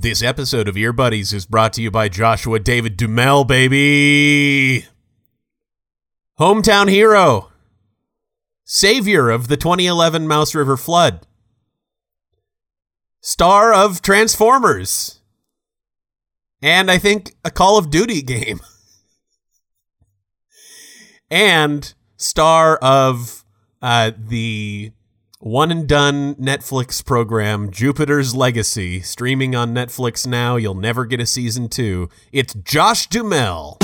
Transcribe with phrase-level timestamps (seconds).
[0.00, 4.86] This episode of Ear Buddies is brought to you by Joshua David Duhamel, baby.
[6.38, 7.50] Hometown hero.
[8.64, 11.26] Savior of the 2011 Mouse River flood.
[13.20, 15.18] Star of Transformers.
[16.62, 18.60] And I think a Call of Duty game.
[21.28, 23.44] and star of
[23.82, 24.92] uh, the
[25.40, 30.56] one and done Netflix program Jupiter's Legacy, streaming on Netflix now.
[30.56, 32.08] You'll never get a season two.
[32.32, 33.78] It's Josh Duhamel.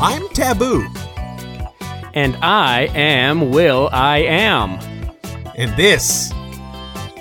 [0.00, 0.86] I'm Taboo,
[2.14, 4.78] And I am Will I Am.
[5.56, 6.32] and this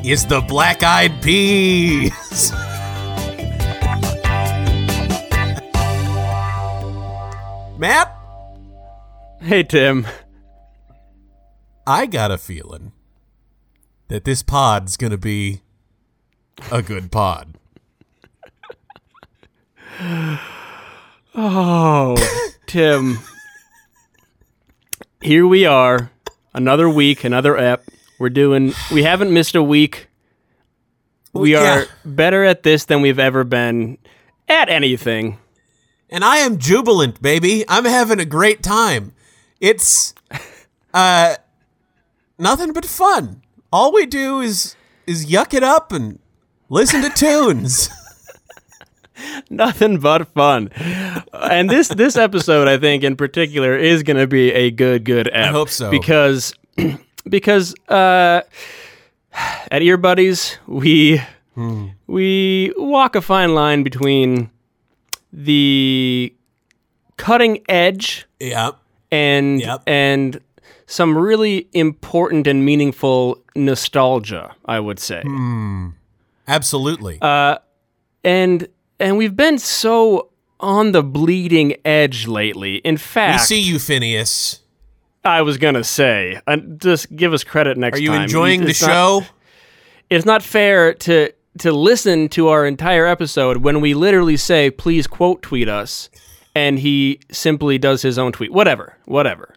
[0.03, 2.51] is the Black Eyed Peas.
[7.77, 8.17] Matt,
[9.39, 10.05] Hey, Tim.
[11.85, 12.91] I got a feeling
[14.09, 15.61] that this pod's gonna be
[16.69, 17.53] a good pod.
[21.33, 22.17] Oh,
[22.67, 23.19] Tim.
[25.21, 26.11] Here we are.
[26.53, 27.85] Another week, another ep.
[28.19, 30.07] We're doing, we haven't missed a week.
[31.33, 31.85] We Well, are yeah.
[32.05, 33.97] better at this than we've ever been
[34.47, 35.37] at anything.
[36.09, 37.65] And I am jubilant, baby.
[37.67, 39.13] I'm having a great time.
[39.59, 40.13] It's
[40.93, 41.35] uh
[42.39, 43.41] nothing but fun.
[43.73, 46.19] All we do is is yuck it up and
[46.69, 47.89] listen to tunes.
[49.49, 50.69] Nothing but fun.
[51.33, 55.27] And this this episode, I think, in particular, is going to be a good, good
[55.27, 55.33] ep.
[55.33, 55.89] I hope so.
[55.89, 56.53] Because,
[57.29, 58.41] because uh,
[59.71, 61.21] at Ear Buddies, we
[61.55, 61.87] Hmm.
[62.05, 64.51] we walk a fine line between
[65.33, 66.31] the
[67.17, 68.71] cutting edge yeah.
[69.11, 69.81] and Yep.
[69.87, 70.39] and
[70.85, 75.21] some really important and meaningful nostalgia, I would say.
[75.23, 75.89] Hmm.
[76.47, 77.17] Absolutely.
[77.21, 77.57] Uh,
[78.23, 78.67] and
[78.99, 82.75] and we've been so on the bleeding edge lately.
[82.77, 84.61] In fact, we see you, Phineas.
[85.27, 88.23] I was gonna say, uh, just give us credit next Are you time.
[88.23, 89.25] enjoying the It's not- show?
[90.09, 95.07] it's not fair to to listen to our entire episode when we literally say, "Please
[95.07, 96.09] quote tweet us,"
[96.55, 98.51] and he simply does his own tweet.
[98.53, 99.55] Whatever, whatever.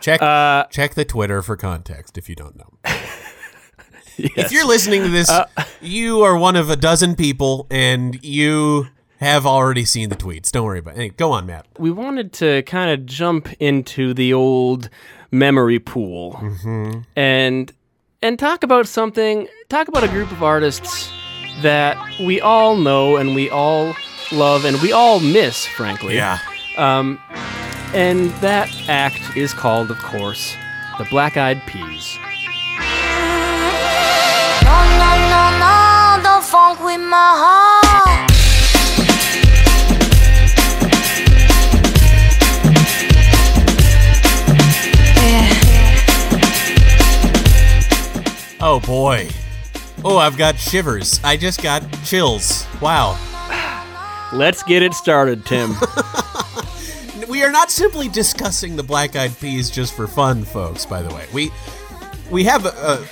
[0.00, 2.70] Check Uh, check the Twitter for context if you don't know.
[2.84, 3.00] Yes.
[4.36, 5.46] If you're listening to this, Uh,
[5.80, 8.86] you are one of a dozen people and you
[9.20, 10.50] have already seen the tweets.
[10.50, 11.00] Don't worry about it.
[11.00, 11.66] Hey, go on, Matt.
[11.78, 14.88] we wanted to kind of jump into the old
[15.30, 17.00] memory pool Mm-hmm.
[17.16, 17.72] and
[18.22, 21.10] and talk about something talk about a group of artists
[21.62, 23.94] that we all know and we all
[24.32, 26.38] love and we all miss frankly Yeah.
[26.78, 27.18] um,
[27.92, 30.54] and that act is called of course
[30.98, 32.16] the black eyed peas
[34.62, 36.30] No, no, no,
[49.04, 49.28] boy.
[50.02, 51.20] Oh, I've got shivers.
[51.22, 52.66] I just got chills.
[52.80, 53.18] Wow.
[54.32, 55.74] let's get it started tim
[57.28, 60.86] We are not simply discussing the Black Eyed Peas just for fun, folks.
[60.86, 61.52] By the way, we
[62.30, 63.06] we have a, a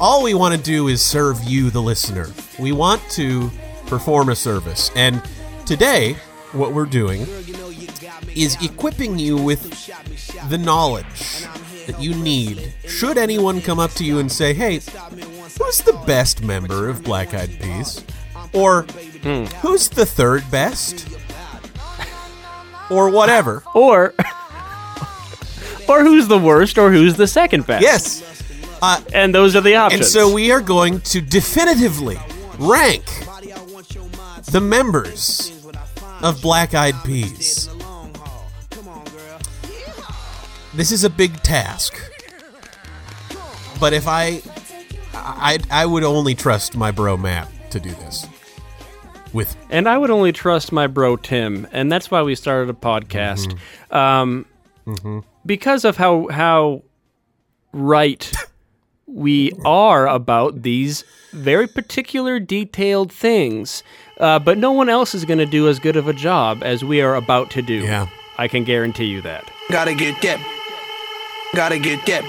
[0.00, 2.26] all we want to do is serve you, the listener.
[2.58, 3.52] We want to
[3.86, 5.22] perform a service, and
[5.64, 6.14] today,
[6.52, 7.20] what we're doing
[8.34, 9.62] is equipping you with
[10.50, 11.46] the knowledge
[11.86, 12.72] that you need.
[12.86, 14.74] Should anyone come up to you and say, "Hey,
[15.58, 18.04] who's the best member of Black Eyed Peas?"
[18.52, 18.82] or
[19.62, 21.06] "Who's the third best?"
[22.90, 23.62] or whatever.
[23.74, 24.12] or
[25.88, 28.22] or who's the worst or who's the second best Yes.
[28.82, 32.18] Uh, and those are the options And so we are going to definitively
[32.58, 33.04] rank
[34.50, 35.52] the members
[36.20, 37.68] of Black Eyed Peas.
[40.74, 41.94] This is a big task.
[43.78, 44.40] But if I
[45.14, 48.26] I I would only trust my bro Matt to do this.
[49.32, 52.74] With And I would only trust my bro Tim, and that's why we started a
[52.74, 53.56] podcast.
[53.90, 54.46] Um,
[55.44, 56.82] Because of how how
[57.72, 58.32] right
[59.06, 63.82] we are about these very particular, detailed things.
[64.18, 66.84] Uh, but no one else is going to do as good of a job as
[66.84, 67.74] we are about to do.
[67.74, 68.06] Yeah.
[68.38, 69.50] I can guarantee you that.
[69.70, 70.38] Gotta get that.
[71.54, 72.24] Gotta get that.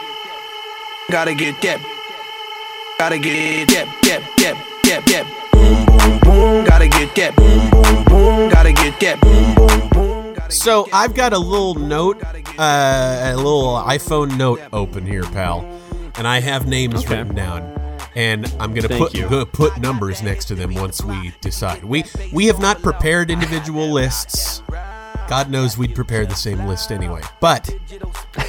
[1.09, 1.79] Gotta get that.
[2.99, 3.87] Gotta get that.
[4.03, 4.21] That.
[4.37, 4.67] That.
[4.83, 5.05] That.
[5.05, 5.49] That.
[5.53, 6.65] boom, boom, boom.
[6.65, 8.49] Gotta get that boom, boom, boom.
[8.49, 10.33] Gotta get that boom, boom, boom.
[10.33, 12.21] Gotta So I've got a little note,
[12.59, 15.65] uh, a little iPhone note open here, pal,
[16.15, 17.17] and I have names Okay.
[17.19, 17.61] written down,
[18.15, 19.29] and I'm gonna Thank put you.
[19.29, 21.83] gonna put numbers next to them once we decide.
[21.85, 22.03] We
[22.33, 24.61] we have not prepared individual lists.
[25.33, 27.67] God knows we'd prepare the same list anyway, but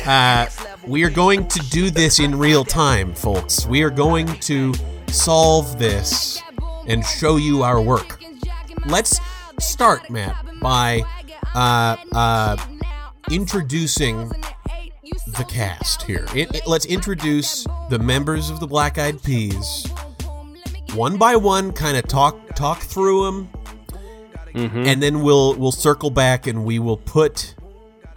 [0.07, 0.45] uh,
[0.87, 3.65] we are going to do this in real time, folks.
[3.67, 4.75] We are going to
[5.07, 6.43] solve this
[6.87, 8.23] and show you our work.
[8.85, 9.19] Let's
[9.59, 11.05] start, Matt, by
[11.55, 12.57] uh, uh,
[13.31, 16.27] introducing the cast here.
[16.35, 19.87] It, it- let's introduce the members of the Black Eyed Peas
[20.93, 21.73] one by one.
[21.73, 23.49] Kind of talk talk through them,
[24.55, 24.87] Mm-hmm.
[24.87, 27.57] and then we'll we'll circle back and we will put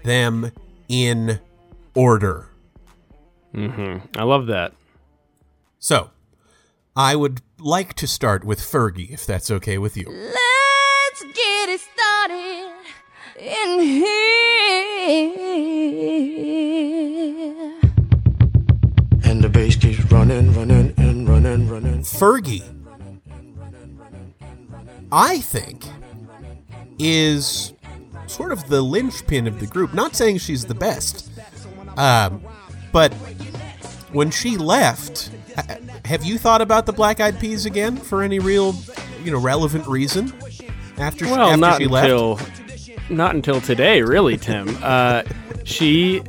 [0.03, 0.51] them
[0.87, 1.39] in
[1.95, 2.49] order.
[3.53, 4.19] Mm-hmm.
[4.19, 4.73] I love that.
[5.79, 6.11] So,
[6.95, 10.05] I would like to start with Fergie, if that's okay with you.
[10.09, 12.71] Let's get it started
[13.39, 14.27] in here.
[19.23, 22.01] And the bass keeps running, running, and running, running.
[22.01, 22.63] Fergie,
[25.11, 25.85] I think,
[26.99, 27.73] is
[28.27, 29.93] sort of the linchpin of the group.
[29.93, 31.29] Not saying she's the best,
[31.97, 32.43] um,
[32.91, 33.13] but
[34.11, 35.31] when she left,
[36.05, 38.75] have you thought about the Black Eyed Peas again for any real,
[39.23, 40.33] you know, relevant reason?
[40.97, 42.39] After she, Well, after not she left, until
[43.09, 44.77] not until today, really, Tim.
[44.81, 45.23] Uh,
[45.63, 46.21] she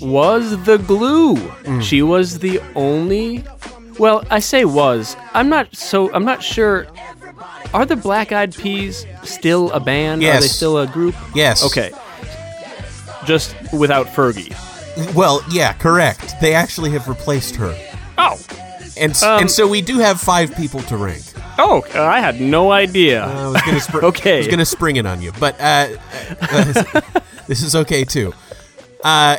[0.00, 1.36] was the glue.
[1.36, 1.82] Mm.
[1.82, 3.44] She was the only.
[3.98, 5.16] Well, I say was.
[5.34, 6.12] I'm not so.
[6.12, 6.86] I'm not sure.
[7.74, 10.22] Are the Black Eyed Peas still a band?
[10.22, 10.36] Yes.
[10.36, 11.14] Are they still a group?
[11.34, 11.90] yes, Okay.
[13.24, 14.52] Just without Fergie.
[15.14, 16.34] Well, yeah, correct.
[16.40, 17.74] They actually have replaced her,
[18.18, 18.38] Oh.
[18.98, 21.22] and Um, and so we do have five people to rank.
[21.58, 23.24] Oh, I had no idea.
[23.24, 24.34] I was gonna spr- Okay.
[24.34, 25.88] I was gonna spring it on you, but uh,
[26.42, 27.00] uh,
[27.46, 28.34] this is okay too.
[29.04, 29.38] Uh,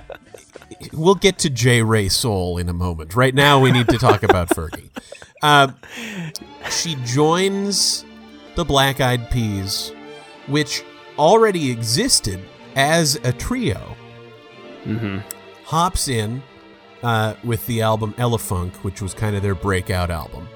[0.94, 1.82] we'll get to J.
[1.84, 3.16] Rey Soul in a moment.
[3.16, 4.90] Right now, we need to talk about Fergie.
[5.42, 5.68] Uh,
[6.70, 8.06] she joins
[8.56, 9.92] the Black Eyed Peas,
[10.48, 10.84] which
[11.18, 12.40] already existed
[12.76, 13.96] as a trio.
[14.86, 15.20] Mm-hmm.
[15.66, 16.44] Hops in
[17.04, 20.48] uh, with the album Elephunk, which was kind of their breakout album,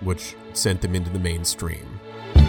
[0.00, 2.00] which sent them into the mainstream.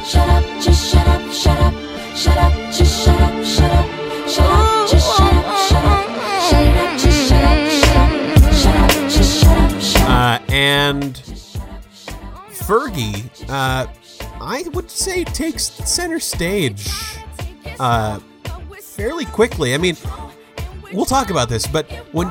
[0.06, 1.74] Shut up, just shut up, shut up,
[2.16, 6.08] shut up, just shut up, shut up, shut up, just shut up, shut up,
[6.50, 10.10] shut up, just shut up, shut up, shut up, just shut up, shut up.
[10.10, 11.14] Uh, and
[12.52, 13.88] Fergie, uh,
[14.46, 16.90] I would say takes center stage
[17.80, 18.20] uh,
[18.82, 19.74] fairly quickly.
[19.74, 19.96] I mean,
[20.92, 22.30] we'll talk about this, but when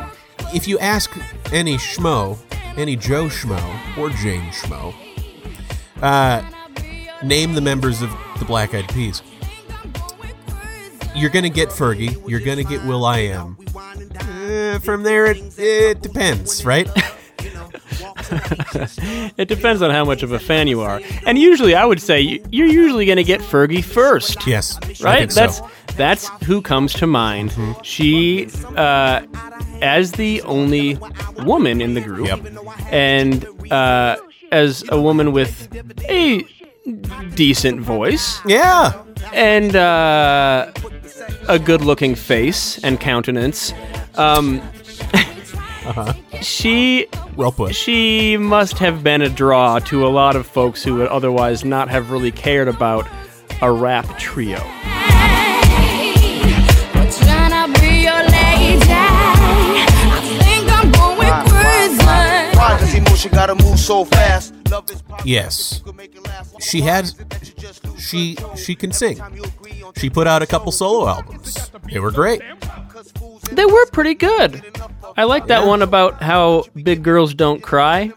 [0.54, 1.10] if you ask
[1.52, 2.38] any schmo,
[2.76, 3.58] any Joe schmo
[3.96, 4.94] or Jane schmo,
[6.02, 6.42] uh,
[7.24, 9.22] name the members of the Black Eyed Peas.
[11.14, 12.22] You're gonna get Fergie.
[12.28, 13.56] You're gonna get Will I Am.
[13.74, 16.88] Uh, from there, it, it depends, right?
[19.36, 21.00] It depends on how much of a fan you are.
[21.26, 24.46] And usually, I would say you- you're usually going to get Fergie first.
[24.46, 25.20] Yes, right?
[25.20, 25.40] think so.
[25.40, 25.60] That's
[25.96, 27.52] that's who comes to mind.
[27.82, 29.20] She, uh,
[29.82, 30.98] as the only
[31.44, 32.40] woman in the group, Yep.
[32.90, 34.16] and uh,
[34.50, 35.68] as a woman with
[36.08, 36.44] a
[37.34, 38.92] decent voice Yeah.
[39.34, 40.72] and uh,
[41.48, 43.72] a good-looking face and countenance,
[44.14, 44.60] um,
[46.40, 47.74] she Well put.
[47.74, 51.88] she must have been a draw to a lot of folks who would otherwise not
[51.88, 53.06] have really cared about
[53.60, 54.58] a rap trio.
[57.12, 58.80] Tryna be your lady.
[58.88, 62.56] I think I'm going crazy.
[62.56, 64.54] Why does emotion gotta move so fast?
[64.72, 65.18] Love is power.
[65.24, 65.82] Yes.
[66.60, 67.12] She had
[67.98, 69.20] she she can sing.
[69.98, 71.70] She put out a couple solo albums.
[71.92, 72.40] They were great.
[73.50, 74.64] They were pretty good.
[75.16, 78.12] I like that one about how big girls don't cry.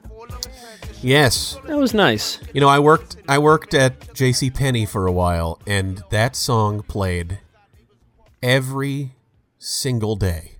[1.02, 1.58] Yes.
[1.66, 2.40] That was nice.
[2.54, 6.84] You know, I worked I worked at JC Penney for a while and that song
[6.84, 7.40] played
[8.42, 9.12] every
[9.60, 10.54] single day.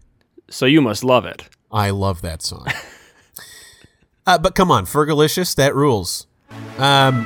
[0.50, 1.48] So you must love it.
[1.72, 2.68] I love that song.
[4.28, 6.28] uh, but come on, Fergalicious, that rules.
[6.78, 7.26] Um,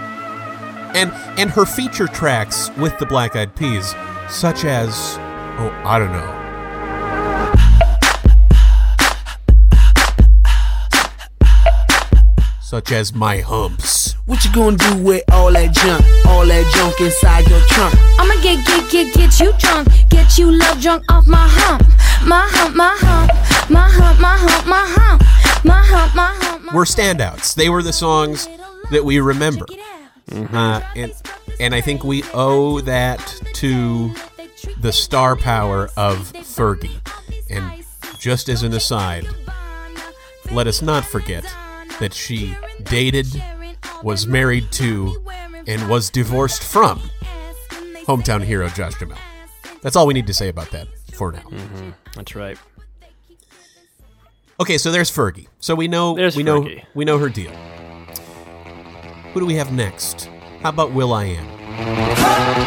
[0.96, 3.96] and and her feature tracks with the Black Eyed Peas,
[4.30, 5.18] such as
[5.60, 6.36] oh, I don't know.
[12.62, 14.14] Such as My Humps.
[14.28, 16.06] What you gonna do with all that junk?
[16.28, 17.96] All that junk inside your trunk?
[18.20, 19.88] I'ma get, get, get, get you drunk.
[20.10, 21.82] Get you love drunk off my hump.
[22.28, 23.32] My hump, my hump.
[23.72, 25.22] My hump, my hump, my hump.
[25.66, 26.44] My hump, my hump.
[26.44, 27.56] my Were standouts.
[27.56, 28.48] They were the songs
[28.92, 29.66] that we remember.
[30.32, 31.12] uh, and
[31.60, 33.20] and I think we owe that
[33.56, 34.14] to
[34.80, 37.00] the star power of Fergie.
[37.50, 37.84] And
[38.20, 39.26] just as an aside,
[40.52, 41.44] let us not forget
[42.00, 43.28] that she dated,
[44.04, 45.16] was married to,
[45.68, 47.00] and was divorced from
[48.06, 49.18] hometown hero Josh Duhamel.
[49.82, 51.44] That's all we need to say about that for now.
[52.16, 52.58] That's right.
[54.62, 55.48] Okay, so there's Fergie.
[55.62, 57.52] So we know There's we know we know her deal.
[59.34, 60.30] Who do we have next?
[60.62, 62.60] How about Will I Am?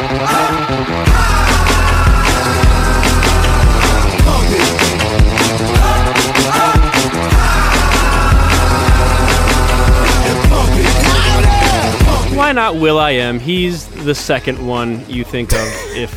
[12.35, 13.39] Why not Will I Am?
[13.39, 15.59] He's the second one you think of
[15.95, 16.11] if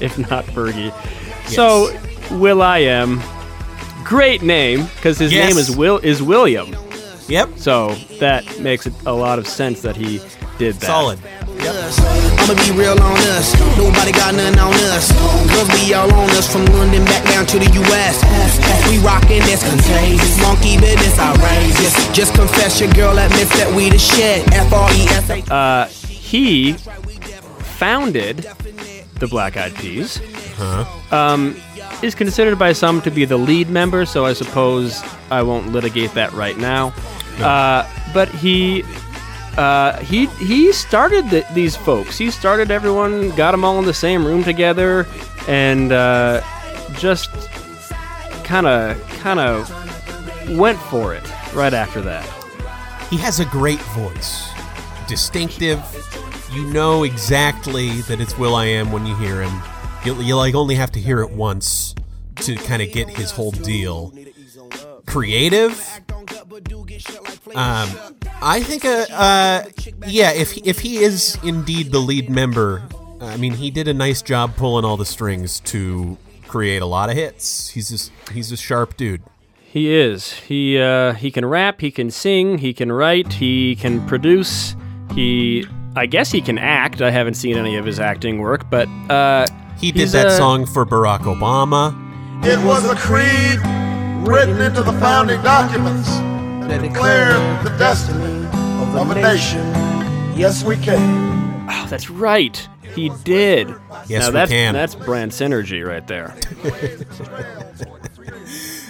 [0.00, 0.92] if not Fergie.
[1.48, 1.94] So
[2.38, 3.20] Will I Am,
[4.04, 5.48] great name because his Yes.
[5.48, 6.76] name is Will is William.
[7.28, 10.20] Yep, So that makes it a lot of sense that he
[10.58, 10.86] did that.
[10.86, 11.18] solid.
[11.64, 13.54] I'ma be real on us.
[13.78, 15.12] Nobody got nothing on us.
[15.48, 18.18] Girls be all on us from London back down to the US.
[18.90, 20.38] We rockin' this contagious.
[20.42, 21.94] Monkey business outrageous.
[22.12, 24.42] Just confess your girl admits that we the shit.
[24.52, 25.50] F R E S H.
[25.50, 26.72] Uh, he
[27.78, 28.46] founded
[29.20, 30.20] the Black Eyed Peas.
[31.10, 31.56] Um,
[32.02, 36.12] is considered by some to be the lead member, so I suppose I won't litigate
[36.14, 36.92] that right now.
[37.38, 38.84] Uh, but he.
[39.58, 42.16] Uh, he he started the, these folks.
[42.16, 45.06] He started everyone, got them all in the same room together,
[45.46, 46.40] and uh,
[46.94, 47.28] just
[48.44, 49.68] kind of kind of
[50.58, 51.22] went for it
[51.54, 52.24] right after that.
[53.10, 54.48] He has a great voice,
[55.06, 55.82] distinctive.
[56.50, 59.62] You know exactly that it's Will I Am when you hear him.
[60.04, 61.94] You, you like only have to hear it once
[62.36, 64.12] to kind of get his whole deal.
[65.06, 65.72] Creative.
[67.54, 67.88] Um,
[68.40, 69.64] I think, uh, uh,
[70.06, 72.82] yeah, if if he is indeed the lead member,
[73.20, 76.18] I mean, he did a nice job pulling all the strings to
[76.48, 77.68] create a lot of hits.
[77.68, 79.22] He's just he's a sharp dude.
[79.60, 80.32] He is.
[80.32, 81.80] He uh, he can rap.
[81.80, 82.58] He can sing.
[82.58, 83.34] He can write.
[83.34, 84.76] He can produce.
[85.14, 87.02] He, I guess, he can act.
[87.02, 89.46] I haven't seen any of his acting work, but uh,
[89.82, 91.92] He did he's that a- song for Barack Obama.
[92.46, 93.58] It was a creed
[94.26, 96.08] written into the founding documents
[96.68, 98.46] that declared the destiny
[98.80, 99.60] of a nation.
[100.36, 101.66] Yes, we can.
[101.68, 102.56] Oh, that's right.
[102.94, 103.74] He did.
[104.06, 104.72] Yes, now we that's, can.
[104.72, 106.34] That's brand synergy right there.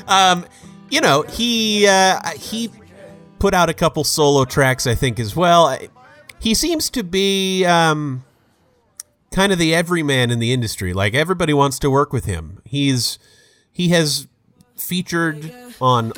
[0.08, 0.44] Um,
[0.90, 2.70] you know, he uh, he
[3.38, 5.78] put out a couple solo tracks, I think, as well.
[6.40, 8.24] He seems to be um,
[9.32, 10.92] kind of the everyman in the industry.
[10.92, 12.60] Like everybody wants to work with him.
[12.64, 13.18] He's
[13.70, 14.28] he has
[14.76, 16.12] featured on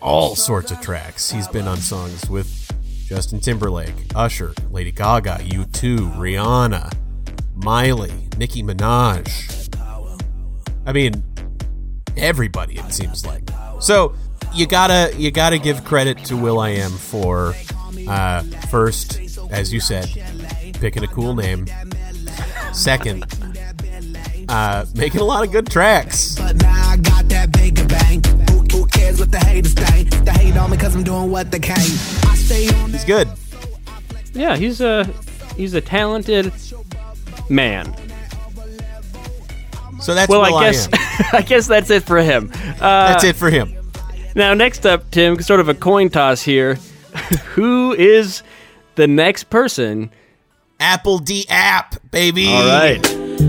[0.00, 1.30] all sorts of tracks.
[1.30, 2.70] He's been on songs with
[3.06, 6.92] Justin Timberlake, Usher, Lady Gaga, U2, Rihanna,
[7.54, 9.54] Miley, Nicki Minaj.
[10.84, 11.22] I mean,
[12.18, 13.48] everybody it seems like
[13.80, 14.14] so
[14.52, 17.54] you gotta you gotta give credit to will i am for
[18.08, 20.08] uh first as you said
[20.80, 21.66] picking a cool name
[22.72, 23.24] second
[24.48, 28.22] uh making a lot of good tracks But now I got that bigger bang.
[28.50, 30.10] Who, who cares what the haters think?
[30.24, 31.76] They hate on me cause I'm doing what they can.
[31.78, 33.28] I stay on he's good
[34.32, 35.04] Yeah, he's a
[35.56, 36.52] he's a talented
[37.50, 37.94] man.
[40.00, 40.92] so that's Well, I guess am.
[41.32, 42.50] I guess that's it for him.
[42.80, 43.74] Uh, that's it for him
[44.34, 46.74] Now, next up, Tim, sort of a coin toss here.
[47.54, 48.42] Who is
[48.94, 50.10] the next person?
[50.80, 53.02] Apple d app baby All right.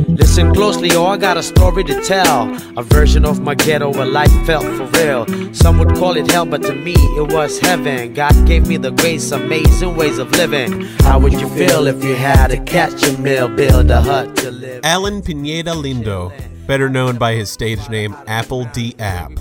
[0.07, 2.55] Listen closely, oh, I got a story to tell.
[2.77, 5.25] A version of my ghetto where life felt for real.
[5.53, 8.13] Some would call it hell, but to me it was heaven.
[8.13, 10.81] God gave me the grace, amazing ways of living.
[10.99, 14.51] How would you feel if you had to catch a meal, build a hut to
[14.51, 14.81] live?
[14.83, 16.31] Allan Pineda Lindo
[16.69, 19.31] better known by his stage name apple d app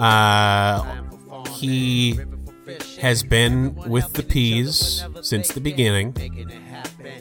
[0.00, 0.82] uh
[1.50, 2.18] he
[3.00, 6.14] has been with the Peas since the beginning.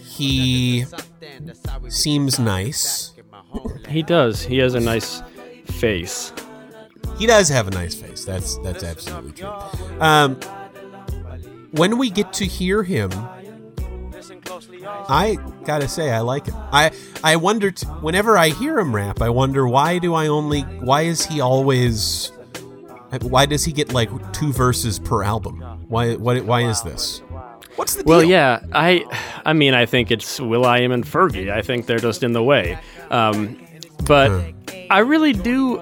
[0.01, 0.85] He
[1.89, 3.13] seems nice.
[3.87, 4.43] He does.
[4.43, 5.21] He has a nice
[5.65, 6.33] face.
[7.17, 8.25] He does have a nice face.
[8.25, 9.49] That's that's absolutely true.
[9.99, 10.35] Um,
[11.71, 13.11] when we get to hear him,
[15.09, 16.55] I gotta say I like him.
[16.71, 16.91] I
[17.23, 21.03] I wonder t- whenever I hear him rap, I wonder why do I only why
[21.03, 22.31] is he always
[23.21, 25.61] why does he get like two verses per album?
[25.87, 27.21] Why what why is this?
[27.75, 29.05] What's the Well, yeah, I,
[29.45, 31.51] I mean, I think it's Will I Am and Fergie.
[31.51, 32.77] I think they're just in the way.
[33.11, 33.63] Um,
[34.05, 34.31] but
[34.89, 35.77] I really do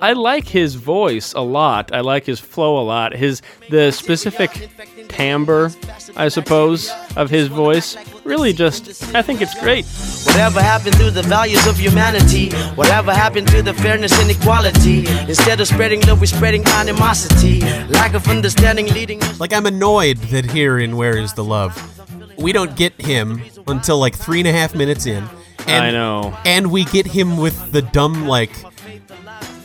[0.00, 1.92] I like his voice a lot.
[1.92, 3.14] I like his flow a lot.
[3.14, 4.70] His the specific
[5.08, 5.70] timbre,
[6.16, 7.96] I suppose, of his voice
[8.28, 9.86] really just I think it's great.
[10.26, 12.50] Whatever happened to the values of humanity?
[12.74, 15.06] Whatever happened to the fairness and equality?
[15.26, 17.60] Instead of spreading love, we're spreading animosity.
[17.88, 19.40] Lack of understanding leading us.
[19.40, 21.72] Like I'm annoyed that here in Where Is the Love,
[22.36, 25.24] we don't get him until like three and a half minutes in.
[25.66, 26.36] And, I know.
[26.44, 28.52] And we get him with the dumb like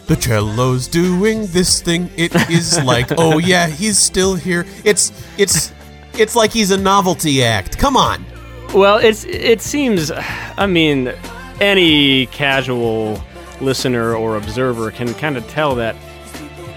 [0.07, 2.10] the cello's doing this thing.
[2.17, 4.65] It is like, oh yeah, he's still here.
[4.83, 5.72] It's it's
[6.17, 7.77] it's like he's a novelty act.
[7.77, 8.25] Come on.
[8.74, 11.13] Well, it's it seems I mean
[11.60, 13.22] any casual
[13.62, 15.95] listener or observer can kind of tell that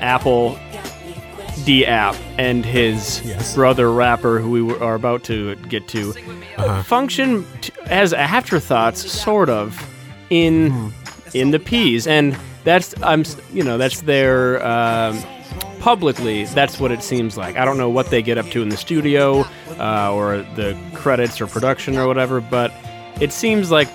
[0.00, 0.58] Apple
[1.64, 3.54] D App and his Yes.
[3.54, 6.14] brother rapper, who we are about to get to,
[6.58, 6.82] uh-huh.
[6.82, 9.82] function t- as afterthoughts, sort of,
[10.30, 10.88] in hmm.
[11.34, 15.22] in the Peas, and that's I'm you know that's their um,
[15.80, 16.44] publicly.
[16.46, 17.56] That's what it seems like.
[17.56, 19.46] I don't know what they get up to in the studio
[19.78, 22.72] uh, or the credits or production or whatever, but
[23.20, 23.88] it seems like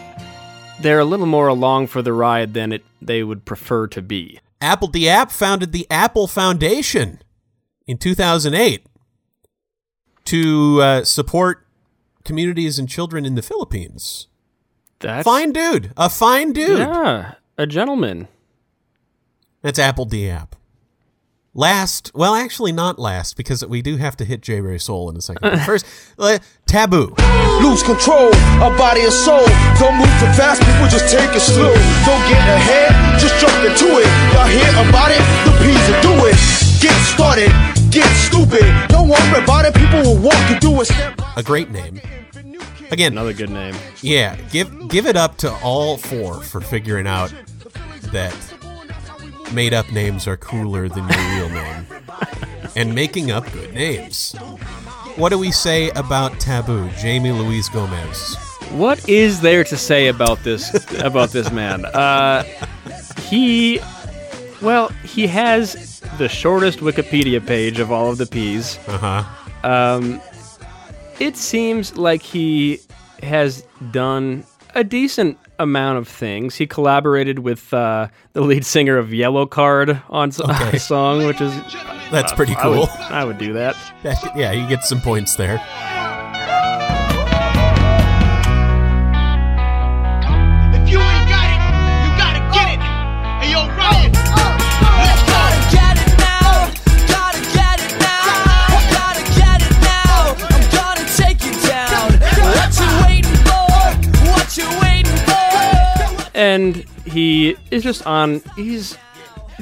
[0.79, 4.39] they're a little more along for the ride than it they would prefer to be.
[4.61, 7.21] Apple the App founded the Apple Foundation
[7.85, 8.85] in 2008
[10.25, 11.67] to uh, support
[12.23, 14.27] communities and children in the Philippines.
[14.99, 16.77] That's Fine dude, a fine dude.
[16.79, 18.29] Yeah, a gentleman.
[19.61, 20.55] That's Apple D App.
[21.53, 25.17] Last, well, actually not last because we do have to hit J Rey Soul in
[25.17, 25.59] a second.
[25.65, 25.85] First,
[26.19, 27.13] uh, Taboo.
[27.61, 29.45] Lose control of body and soul.
[29.77, 31.73] Don't move too fast, people just take it slow.
[32.07, 34.07] Don't get ahead, just jump into it.
[34.31, 35.19] Y'all hear about it?
[35.43, 36.37] The Peas will do it.
[36.79, 37.51] Get started,
[37.91, 38.63] get stupid.
[38.87, 40.85] Don't worry about it, people will walk you through it.
[40.85, 41.99] Step A great name.
[42.91, 43.75] Again, Another good name.
[44.01, 47.33] yeah, give give it up to all four for figuring out
[48.13, 48.33] that
[49.53, 51.85] made up names are cooler than your real name
[52.75, 54.33] and making up good names.
[55.15, 58.35] What do we say about Taboo, Jamie Louise Gomez?
[58.71, 61.85] What is there to say about this about this man?
[61.85, 62.43] Uh,
[63.27, 63.81] he,
[64.61, 68.79] well, he has the shortest Wikipedia page of all of the Peas.
[68.87, 69.23] Uh
[69.63, 69.69] huh.
[69.69, 70.21] Um,
[71.19, 72.79] it seems like he
[73.21, 76.55] has done a decent amount of things.
[76.55, 80.77] He collaborated with uh, the lead singer of Yellowcard on Okay.
[80.77, 81.53] a song, which is
[82.11, 82.89] That's pretty I would, cool.
[83.09, 83.75] I would do that.
[84.03, 85.57] That- yeah, you get some points there.
[106.51, 108.97] And he is just on he's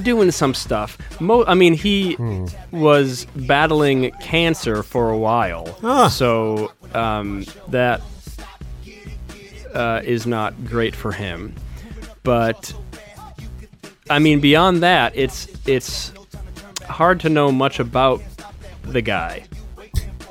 [0.01, 0.97] doing some stuff.
[1.19, 2.17] Mo- i mean he
[2.71, 5.65] was battling cancer for a while.
[5.83, 6.07] Ah.
[6.07, 8.01] so um, that
[9.73, 11.53] uh, is not great for him.
[12.23, 12.73] But
[14.09, 16.11] i mean beyond that it's it's
[16.99, 18.21] hard to know much about
[18.83, 19.45] the guy.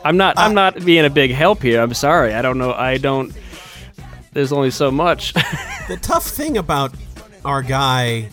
[0.05, 1.81] I'm not i'm not being a big help here.
[1.81, 2.35] I'm sorry.
[2.35, 2.73] I don't know.
[2.73, 3.33] I don't
[4.38, 5.35] there's only so much
[5.88, 6.92] The tough thing about
[7.46, 8.29] our guy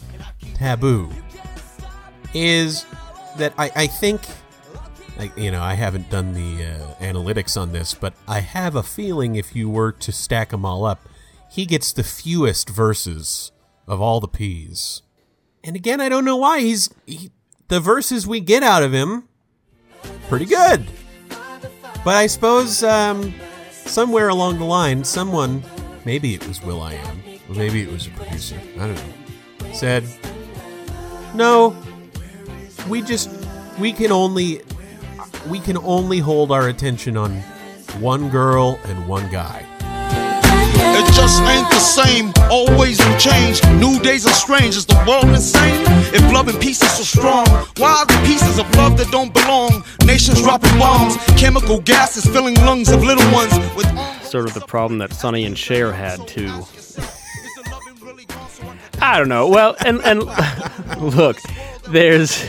[0.56, 1.10] Taboo
[2.34, 2.86] is
[3.38, 4.22] that I, I think,
[5.18, 8.84] I, you know, I haven't done the uh, analytics on this, but I have a
[8.84, 11.08] feeling if you were to stack them all up,
[11.50, 13.54] he gets the fewest verses
[13.88, 15.02] of all the Peas.
[15.64, 17.32] And again, I don't know why he's he,
[17.70, 19.30] the verses we get out of him
[20.28, 20.86] pretty good.
[22.04, 23.34] But I suppose um,
[23.72, 25.64] somewhere along the line, someone,
[26.06, 29.74] maybe it was Will I Am, or maybe it was a producer, I don't know,
[29.74, 30.04] said,
[31.34, 31.76] "No,
[32.88, 33.30] we just
[33.80, 34.62] we can only
[35.50, 37.42] we can only hold our attention on
[38.00, 39.66] one girl and one guy."
[41.16, 42.32] Just ain't the same.
[42.52, 43.64] Always new change.
[43.80, 44.76] New days are strange.
[44.76, 45.84] Is the world insane?
[46.14, 47.46] If love and peace is so strong,
[47.78, 49.84] why are the pieces of love that don't belong?
[50.06, 51.16] Nations dropping bombs.
[51.38, 53.88] Chemical gases filling lungs of little ones with.
[54.24, 56.64] sort of the problem that Sonny and Cher had too.
[59.02, 59.48] I don't know.
[59.48, 60.24] Well, and and
[61.16, 61.38] look,
[61.90, 62.46] there's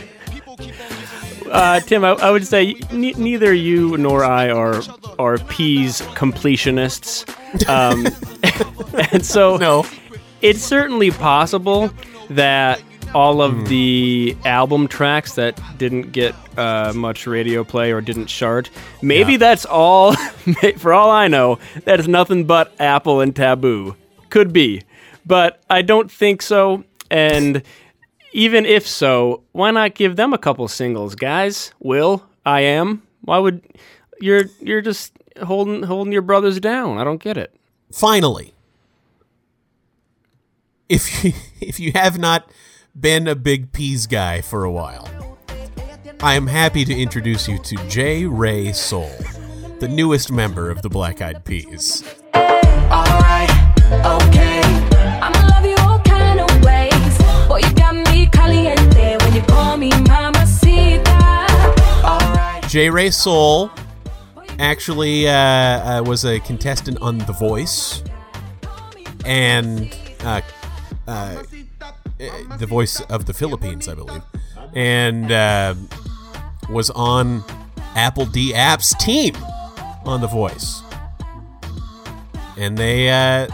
[1.50, 2.04] uh, Tim.
[2.04, 4.82] I, I would say ne- neither you nor I are
[5.18, 7.24] are peas completionists,
[7.68, 8.06] um,
[9.12, 9.86] and so No,
[10.42, 11.90] it's certainly possible
[12.30, 12.80] that
[13.14, 18.68] all of the album tracks that didn't get uh, much radio play or didn't chart,
[19.00, 19.38] maybe Yeah.
[19.38, 20.14] that's all.
[20.78, 23.96] for all I know, that is nothing but Apple and Taboo.
[24.28, 24.82] Could be,
[25.24, 26.84] but I don't think so.
[27.10, 27.62] And
[28.32, 31.72] even if so, why not give them a couple singles, guys?
[31.78, 33.02] Will I am?
[33.22, 33.62] Why would
[34.20, 35.12] you're you're just
[35.44, 36.98] holding holding your brothers down?
[36.98, 37.54] I don't get it.
[37.92, 38.54] Finally,
[40.88, 42.50] if you, if you have not
[42.98, 45.08] been a big peas guy for a while,
[46.20, 48.24] I am happy to introduce you to J.
[48.24, 49.10] Rey Soul,
[49.80, 52.02] the newest member of the Black Eyed Peas.
[52.34, 53.50] Alright,
[53.90, 54.62] okay.
[55.20, 57.18] I'ma love you all kind of ways.
[57.48, 61.46] Boy, you got me caliente when you call me mamacita.
[62.02, 62.66] Alright.
[62.68, 62.88] J.
[62.88, 63.70] Rey Soul
[64.58, 68.02] actually uh, uh, was a contestant on The Voice,
[69.24, 70.40] and uh,
[71.06, 71.42] uh,
[72.58, 74.22] the voice of the Philippines, I believe,
[74.74, 75.28] and
[76.70, 77.44] was on
[77.94, 79.34] Apple D App's team
[80.04, 80.82] on The Voice,
[82.56, 83.48] and they uh,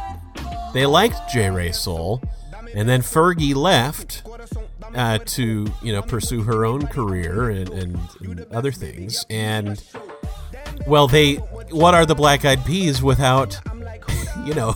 [0.73, 1.51] they liked J.
[1.51, 2.23] Rey Soul,
[2.75, 4.23] and then Fergie left
[4.95, 9.25] uh, to you know pursue her own career and, and, and other things.
[9.31, 9.83] And
[10.87, 11.35] well, they
[11.71, 13.59] what are the Black Eyed Peas without
[14.45, 14.75] you know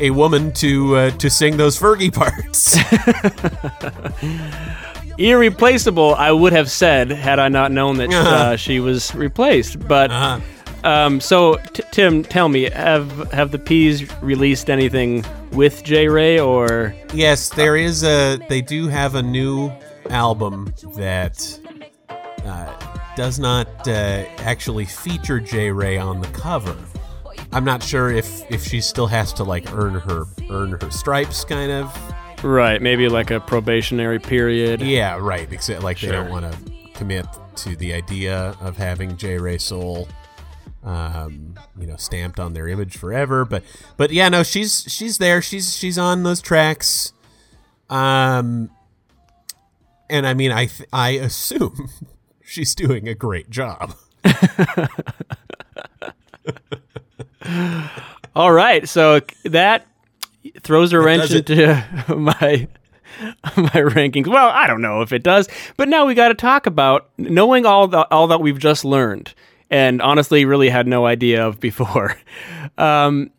[0.00, 2.76] a woman to uh, to sing those Fergie parts?
[5.18, 8.28] Irreplaceable, I would have said had I not known that Uh-huh.
[8.30, 9.86] uh, she was replaced.
[9.86, 10.10] But
[10.82, 16.08] um, so, t- Tim, tell me, have have the Peas released anything with J.
[16.08, 16.94] Rey or?
[17.12, 18.38] yes, there is a.
[18.48, 19.70] They do have a new
[20.10, 21.60] album that
[22.44, 25.70] uh, does not uh, actually feature J.
[25.70, 26.76] Rey on the cover.
[27.52, 31.44] I'm not sure if if she still has to like earn her earn her stripes,
[31.44, 32.14] kind of.
[32.42, 34.82] Right, maybe like a probationary period.
[34.82, 35.50] Yeah, right.
[35.50, 39.38] Except like they don't want to commit to the idea of having J.
[39.38, 40.08] Rey Soul,
[40.82, 43.44] um, you know, stamped on their image forever.
[43.44, 43.62] But
[43.96, 45.40] but yeah, no, she's she's there.
[45.40, 47.12] She's she's on those tracks.
[47.88, 48.70] Um,
[50.10, 51.88] and I mean, I th- I assume
[52.44, 53.94] she's doing a great job.
[58.36, 59.86] All right, so that
[60.60, 61.66] throws a wrench into
[62.16, 62.66] my
[63.56, 64.26] my rankings.
[64.26, 67.64] Well, I don't know if it does, but now we got to talk about knowing
[67.64, 69.34] all the all that we've just learned,
[69.70, 72.16] and honestly, really had no idea of before.
[72.76, 73.30] Um,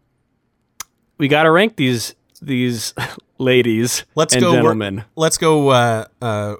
[1.17, 2.93] we got to rank these these
[3.37, 4.51] ladies Let's and go.
[4.51, 5.03] wor- gentlemen.
[5.17, 5.67] let's go.
[5.69, 6.55] Uh, uh,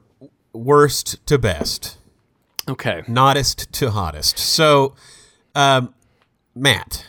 [0.52, 1.98] worst to best,
[2.68, 4.38] okay, nottest to hottest.
[4.38, 4.96] So,
[5.54, 5.94] um,
[6.56, 7.06] Matt.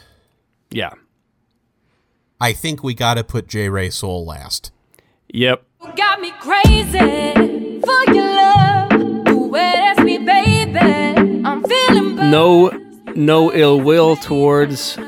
[0.70, 0.90] yeah,
[2.40, 3.68] I think we got to put J.
[3.68, 4.72] Rey Soul last.
[5.28, 5.62] yep.
[5.96, 8.92] Got me crazy for your love.
[9.28, 9.50] Ooh,
[10.04, 10.78] me, baby.
[10.80, 12.30] I'm feeling bad.
[12.30, 12.70] no
[13.14, 14.98] no ill will towards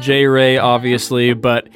[0.00, 1.68] J Rey, obviously, but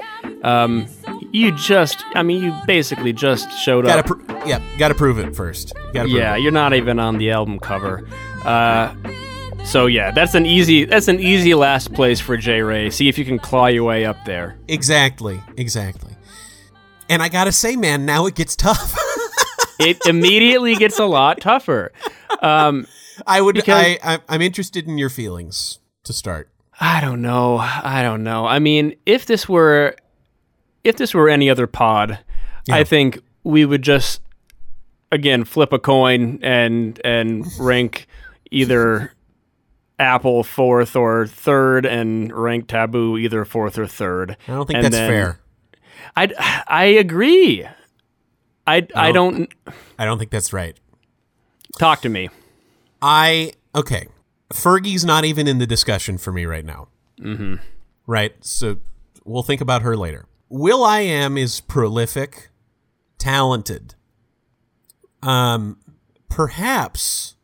[0.43, 0.87] um,
[1.33, 4.07] you just, I mean, you basically just showed Gotta up.
[4.07, 5.73] pr- yeah, gotta prove it first.
[5.95, 6.43] Yeah, it.
[6.43, 8.07] you're not even on the album cover.
[8.45, 8.95] Uh,
[9.65, 12.91] so yeah, that's an easy that's an easy last place for J Rey.
[12.91, 14.59] See if you can claw your way up there.
[14.69, 16.15] exactly, exactly.
[17.09, 18.97] And I gotta say, man, now it gets tough.
[19.81, 21.91] It immediately gets a lot tougher.
[22.43, 22.87] Um,
[23.27, 23.67] I would.
[23.67, 24.19] I, I.
[24.29, 26.51] I'm interested in your feelings to start.
[26.79, 27.57] I don't know.
[27.59, 28.47] I don't know.
[28.47, 29.97] I mean, if this were
[30.85, 32.19] if this were any other pod,
[32.71, 34.21] I think we would just
[35.13, 38.07] again flip a coin and and rank
[38.51, 39.13] either
[39.99, 44.37] Apple fourth or third and rank Taboo either fourth or third.
[44.49, 45.41] I don't think And that's then- fair.
[46.17, 47.67] I I agree.
[48.67, 49.53] I I don't
[49.99, 50.77] I don't think that's right.
[51.79, 52.29] talk to me.
[53.03, 54.07] I okay.
[54.53, 56.89] Fergie's not even in the discussion for me right now.
[57.21, 57.57] Mm-hmm.
[58.07, 58.35] Right.
[58.45, 58.79] So
[59.25, 60.27] we'll think about her later.
[60.49, 62.49] Will I am is prolific,
[63.19, 63.95] talented,
[65.23, 65.79] um,
[66.29, 67.37] perhaps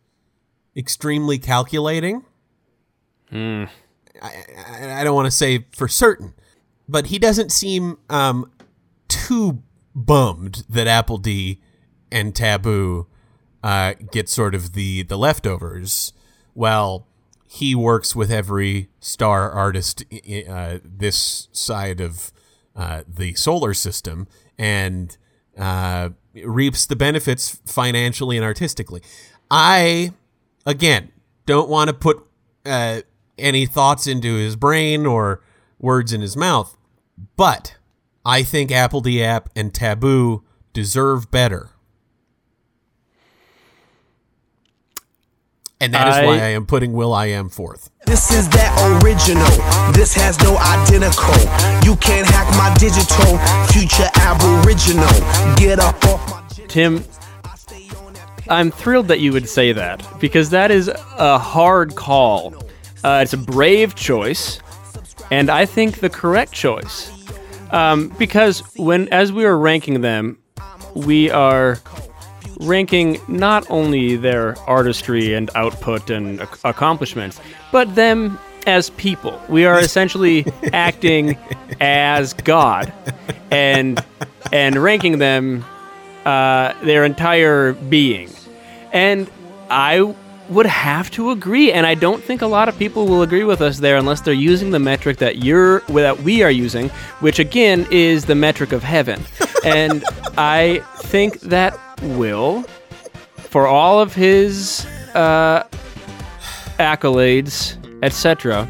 [0.77, 2.25] extremely calculating.
[3.33, 3.69] I,
[4.23, 6.35] I, I don't want to say for certain,
[6.89, 8.51] but he doesn't seem um,
[9.09, 9.62] too
[9.95, 11.61] bummed that Apple D
[12.11, 13.07] and Taboo
[13.62, 16.12] uh, get sort of the the leftovers.
[16.55, 17.07] Well,
[17.49, 20.05] he works with every star artist
[20.49, 22.33] uh, this side of
[22.75, 25.17] uh, the solar system and
[25.59, 26.11] uh,
[26.44, 29.03] reaps the benefits financially and artistically.
[29.51, 30.12] I,
[30.64, 31.11] again,
[31.46, 32.27] don't want to put
[32.64, 33.03] uh,
[33.38, 35.42] any thoughts into his brain or
[35.79, 36.77] words in his mouth,
[37.37, 37.77] but
[38.25, 41.70] I think Apple D App and Taboo deserve better.
[45.81, 47.91] And that is I- why I am putting Will I Am fourth.
[48.07, 49.45] This is that original.
[49.93, 51.35] This has no identical.
[51.85, 53.37] You can't hack my digital.
[53.73, 55.11] Future aboriginal.
[55.57, 56.43] Get up off my.
[56.69, 57.05] Tim,
[58.49, 62.55] I'm thrilled that you would say that because that is a hard call.
[63.05, 64.61] Uh, it's a brave choice,
[65.31, 67.11] and I think the correct choice.
[67.73, 70.39] Um, because when, as we are ranking them,
[70.95, 71.79] we are
[72.61, 77.40] ranking not only their artistry and output and ac- accomplishments,
[77.73, 79.40] but them as people.
[79.49, 81.38] We are essentially acting
[81.81, 82.92] as God
[83.51, 84.05] and
[84.53, 85.64] and ranking them
[86.25, 88.31] uh, their entire being.
[88.92, 89.31] And
[89.71, 90.14] I
[90.49, 93.61] would have to agree, and I don't think a lot of people will agree with
[93.61, 96.88] us there unless they're using the metric that you're that we are using,
[97.21, 99.23] which again is the metric of heaven.
[99.64, 100.05] and
[100.38, 102.62] I think that Will,
[103.37, 105.64] for all of his uh,
[106.78, 108.68] accolades, etc.,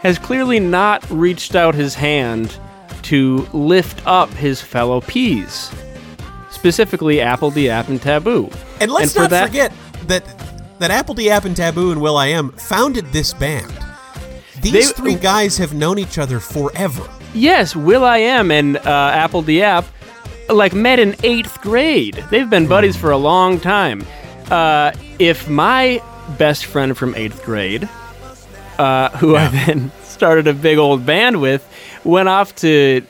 [0.00, 2.58] has clearly not reached out his hand
[3.02, 5.70] to lift up his fellow peas,
[6.50, 8.50] specifically Apple, the App, and Taboo.
[8.80, 9.72] And let's for not that- forget
[10.06, 10.24] that
[10.78, 13.72] that Apple the App and Taboo and Will I Am founded this band.
[14.62, 17.02] These They- three guys have known each other forever.
[17.34, 18.80] Yes, Will I Am and uh,
[19.12, 19.84] Apple the App
[20.48, 22.24] like met in eighth grade.
[22.30, 24.04] They've been buddies for a long time.
[24.50, 26.02] Uh, if my
[26.38, 27.88] best friend from eighth grade,
[28.78, 31.66] uh, who I then started a big old band with,
[32.04, 33.02] went off to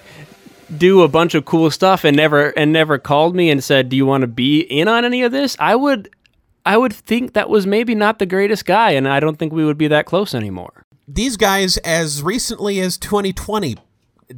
[0.77, 3.97] do a bunch of cool stuff and never and never called me and said, "Do
[3.97, 6.11] you want to be in on any of this?" I would
[6.67, 9.65] I would think that was maybe not the greatest guy and I don't think we
[9.65, 10.83] would be that close anymore.
[11.07, 13.77] These guys, as recently as 2020,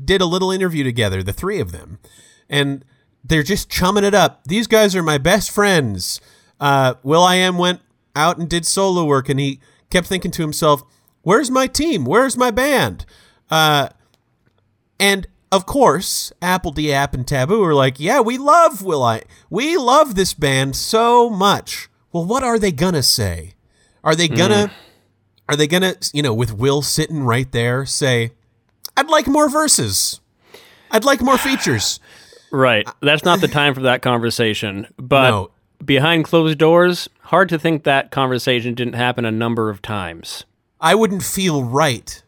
[0.05, 1.99] did a little interview together, the three of them,
[2.49, 2.85] and
[3.25, 4.45] they're just chumming it up.
[4.45, 6.21] These guys are my best friends.
[6.59, 7.81] Uh, Will I Am went
[8.17, 10.83] out and did solo work, and he kept thinking to himself,
[11.23, 12.05] "Where's my team?
[12.05, 13.05] Where's my band?"
[13.51, 13.89] Uh,
[14.99, 19.23] and of course, Apple D App and Taboo are like, "Yeah, we love Will I.
[19.49, 23.55] We love this band so much." Well, what are they gonna say?
[24.03, 24.73] Are they gonna?
[25.49, 28.33] Are they gonna, you know, with Will sitting right there, say,
[28.97, 30.21] "I'd like more verses.
[30.91, 32.01] I'd like more features."
[32.51, 32.89] Right.
[33.01, 34.87] That's not the time for that conversation.
[34.97, 35.51] But No.
[35.85, 40.45] behind closed doors, hard to think that conversation didn't happen a number of times.
[40.81, 42.23] I wouldn't feel right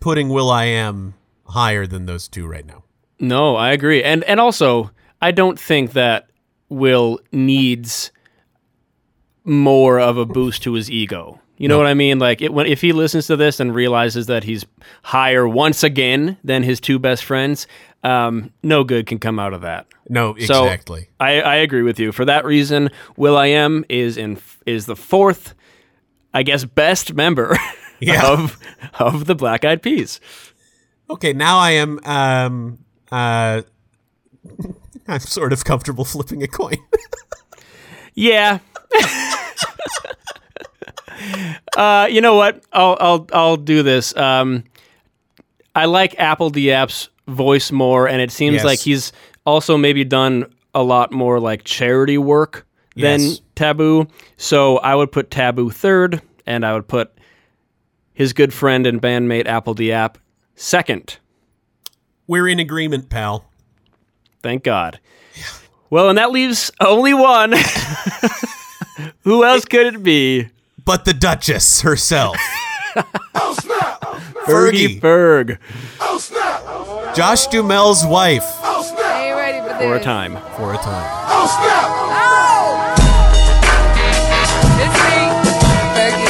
[0.00, 1.14] putting Will I Am
[1.46, 2.84] higher than those two right now.
[3.18, 4.02] No, I agree.
[4.02, 6.28] And and also, I don't think that
[6.68, 8.10] Will needs
[9.44, 11.40] more of a boost to his ego.
[11.60, 12.18] You know what I mean?
[12.18, 14.64] Like it, when, if he listens to this and realizes that he's
[15.02, 17.66] higher once again than his two best friends,
[18.02, 19.86] um, no good can come out of that.
[20.08, 21.08] No, So, exactly.
[21.20, 22.12] I, I agree with you.
[22.12, 25.54] For that reason, Will I Am is in is the fourth,
[26.32, 27.56] I guess, best member
[28.00, 28.26] Yeah.
[28.32, 28.58] of
[28.98, 30.18] of the Black Eyed Peas.
[31.10, 32.00] Okay, now I am.
[32.06, 32.78] Um,
[33.12, 33.60] uh,
[35.08, 36.78] I'm sort of comfortable flipping a coin.
[38.14, 38.58] Yeah.
[41.76, 42.62] Uh, you know what?
[42.72, 44.16] I'll I'll I'll do this.
[44.16, 44.64] Um,
[45.74, 48.64] I like Apple app's voice more, and it seems Yes.
[48.64, 49.12] like he's
[49.46, 53.40] also maybe done a lot more like charity work than Yes.
[53.54, 54.06] Taboo.
[54.36, 57.12] So I would put Taboo third, and I would put
[58.12, 60.18] his good friend and bandmate Apple app
[60.54, 61.18] second.
[62.26, 63.44] We're in agreement, pal.
[64.42, 65.00] Thank God.
[65.90, 67.52] Well, and that leaves only one.
[69.22, 70.48] Who else could it be?
[70.90, 72.36] But the Duchess herself,
[74.44, 75.58] Fergie Fergie, Ferg
[77.14, 79.78] Josh Duhamel's wife, Ain't ready for this.
[79.78, 80.32] for a time.
[80.56, 81.06] for a time.
[84.82, 85.16] It's me,
[85.94, 86.26] Fergie.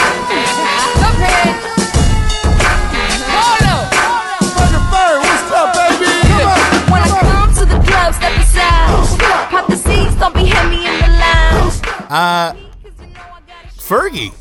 [1.00, 1.56] Look, Red.
[3.32, 3.88] Hold up.
[5.24, 6.12] what's up, baby?
[6.92, 9.48] When I come to the club, step aside.
[9.48, 12.10] Pop the seats, don't be hit me in the line.
[12.10, 12.54] Uh,
[13.78, 14.32] Fergie,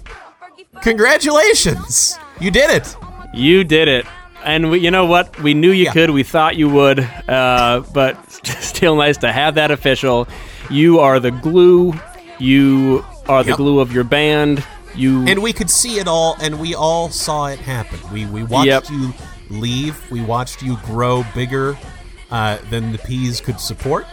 [0.81, 2.17] congratulations!
[2.39, 2.95] You did it.
[3.33, 4.05] You did it.
[4.43, 5.37] And we, you know what?
[5.41, 5.91] We knew you Yeah.
[5.93, 6.09] could.
[6.11, 6.99] We thought you would.
[7.27, 10.27] Uh, but still nice to have that official.
[10.69, 11.93] You are the glue.
[12.39, 13.57] You are the Yep.
[13.57, 14.63] glue of your band.
[14.95, 17.99] You And we could see it all, and we all saw it happen.
[18.13, 18.89] We we watched Yep.
[18.89, 19.13] you
[19.49, 19.95] leave.
[20.09, 21.77] We watched you grow bigger
[22.31, 24.05] uh, than the peas could support.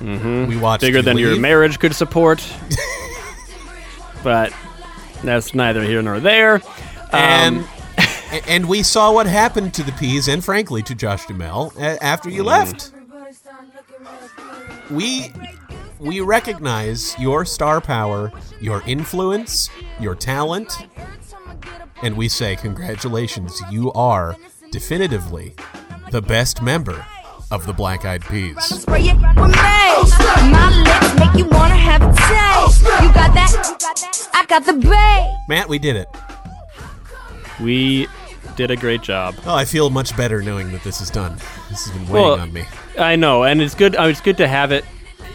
[0.00, 0.46] Mm-hmm.
[0.46, 2.42] We watched bigger you than your marriage could support.
[4.22, 4.52] but
[5.22, 6.60] that's neither here nor there.
[7.12, 11.26] and Um, a- and we saw what happened to the peas, and frankly to Josh
[11.26, 12.34] Duhamel a- after Mm.
[12.34, 12.92] you left.
[14.90, 15.32] We
[15.98, 19.68] we recognize your star power, your influence,
[20.00, 20.72] your talent,
[22.02, 23.60] and we say congratulations.
[23.70, 24.34] You are
[24.72, 25.54] definitively
[26.10, 27.04] the best member
[27.50, 28.56] of the Black Eyed Peas.
[28.64, 29.52] Spray it with me.
[30.50, 32.82] My lips make you wanna have a taste.
[32.82, 34.28] You got that?
[34.34, 35.36] I got the bass.
[35.48, 36.08] Matt, we did it.
[37.60, 38.06] We
[38.56, 39.34] did a great job.
[39.46, 41.36] Oh, I feel much better knowing that this is done.
[41.68, 42.64] This has been weighing Well, on me.
[42.98, 43.96] I know, and it's good.
[43.96, 44.84] uh, It's good to have it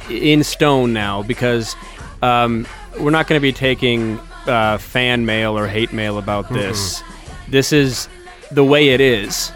[0.09, 1.75] in stone now because
[2.21, 2.67] um,
[2.99, 7.03] we're not going to be taking uh, fan mail or hate mail about this.
[7.47, 8.07] This is
[8.51, 9.51] the way it is.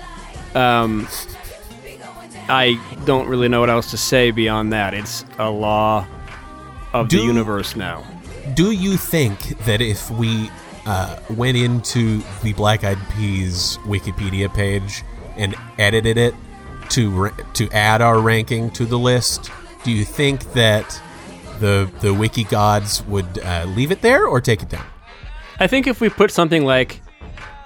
[0.56, 1.08] Um,
[2.49, 4.93] I don't really know what else to say beyond that.
[4.93, 6.05] It's a law
[6.93, 8.03] of Do- the universe now.
[8.55, 10.49] Do you think that if we
[10.85, 15.03] uh, went into the Black Eyed Peas Wikipedia page
[15.38, 16.33] and edited it
[16.89, 19.51] to to add our ranking to the list,
[19.83, 20.99] do you think that
[21.59, 24.85] the the wiki gods would uh, leave it there or take it down?
[25.59, 27.01] I think if we put something like,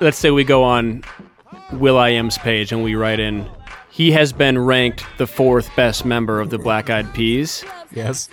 [0.02, 1.04] let's say we go on
[1.72, 3.48] will.i.am's page and we write in,
[3.94, 7.64] he has been ranked the fourth best member of the Black Eyed Peas.
[7.94, 8.28] Yes.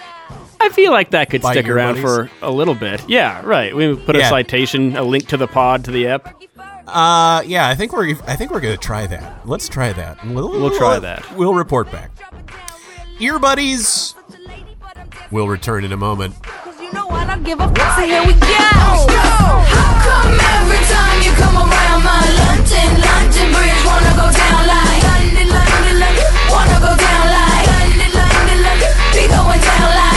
[0.58, 2.04] I feel like that could By stick around buddies?
[2.04, 3.06] for a little bit.
[3.08, 3.76] Yeah, right.
[3.76, 6.34] We put a citation, a link to the pod to the app.
[6.86, 9.46] Uh, yeah, I think we're I think we're gonna try that.
[9.46, 10.24] Let's try that.
[10.26, 11.36] We'll, We'll try that.
[11.36, 12.10] We'll report back.
[13.20, 14.14] Ear buddies.
[15.30, 16.34] We'll return in a moment.
[16.80, 17.98] You know I don't give a fuck.
[18.00, 18.46] So here we go.
[18.48, 24.89] How come every time you come around my London, London Bridge wanna go down like
[26.50, 30.09] wanna go down like London, London, London, be going down like.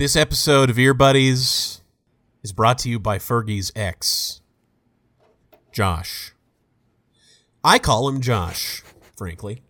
[0.00, 1.82] This episode of Ear Buddies
[2.42, 4.40] is brought to you by Fergie's ex,
[5.72, 6.32] Josh.
[7.62, 8.82] I call him Josh,
[9.14, 9.60] frankly.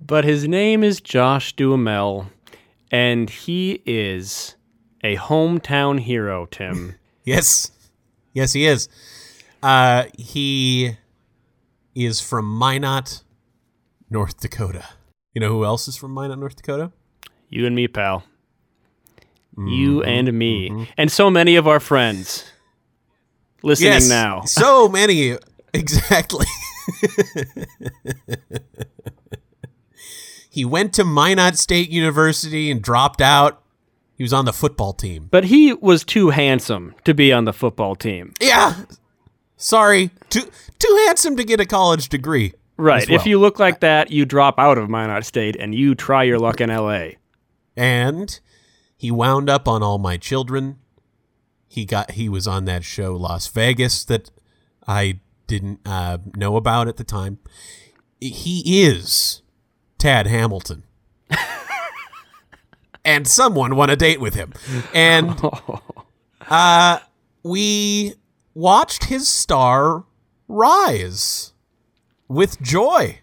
[0.00, 2.26] But his name is Josh Duhamel,
[2.88, 4.54] and he is
[5.02, 6.94] a hometown hero, Tim.
[7.24, 7.72] Yes.
[8.32, 8.88] Yes, he is.
[9.60, 10.98] Uh, he
[11.96, 13.24] is from Minot,
[14.08, 14.84] North Dakota.
[15.32, 16.92] You know who else is from Minot, North Dakota?
[17.48, 18.22] you and me, pal.
[19.56, 20.88] You Mm-hmm, and me.
[20.96, 22.44] And so many of our friends
[23.62, 24.42] listening yes, now.
[24.46, 25.36] so many.
[25.72, 26.46] Exactly.
[30.50, 33.62] he went to Minot State University and dropped out.
[34.16, 35.28] He was on the football team.
[35.30, 38.32] But he was too handsome to be on the football team.
[38.40, 38.84] Yeah.
[39.56, 40.10] Sorry.
[40.30, 42.52] Too too handsome to get a college degree.
[42.76, 43.08] Right.
[43.08, 43.18] well.
[43.18, 46.38] If you look like that, you drop out of Minot State and you try your
[46.38, 47.10] luck in LA.
[47.76, 48.40] and
[48.96, 50.78] he wound up on All My Children.
[51.68, 54.30] He got he was on that show Las Vegas that
[54.86, 57.38] I didn't uh, know about at the time.
[58.20, 59.42] He is
[59.98, 60.84] Tad Hamilton.
[63.04, 64.52] and someone won a date with him.
[64.94, 65.40] And
[66.48, 67.00] uh
[67.42, 68.14] we
[68.54, 70.04] watched his star
[70.48, 71.52] rise
[72.28, 73.18] with joy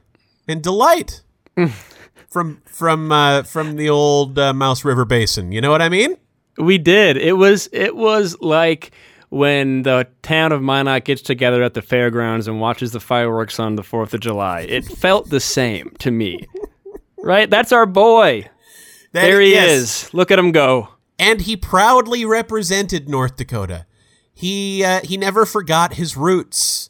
[0.48, 1.22] and delight
[2.32, 5.52] from from uh, from the old uh, Mouse River Basin.
[5.52, 6.18] You know what I mean?
[6.58, 7.18] We did.
[7.18, 8.92] It was it was like
[9.30, 13.76] when the town of Minot gets together at the fairgrounds and watches the fireworks on
[13.76, 14.62] the 4th of July.
[14.62, 16.40] It felt the same to me.
[17.18, 17.50] Right?
[17.50, 18.50] That's our boy.
[19.14, 19.70] That- there he yes.
[20.06, 20.14] is.
[20.14, 20.90] Look at him go.
[21.18, 23.86] And he proudly represented North Dakota.
[24.34, 26.90] He uh, he never forgot his roots.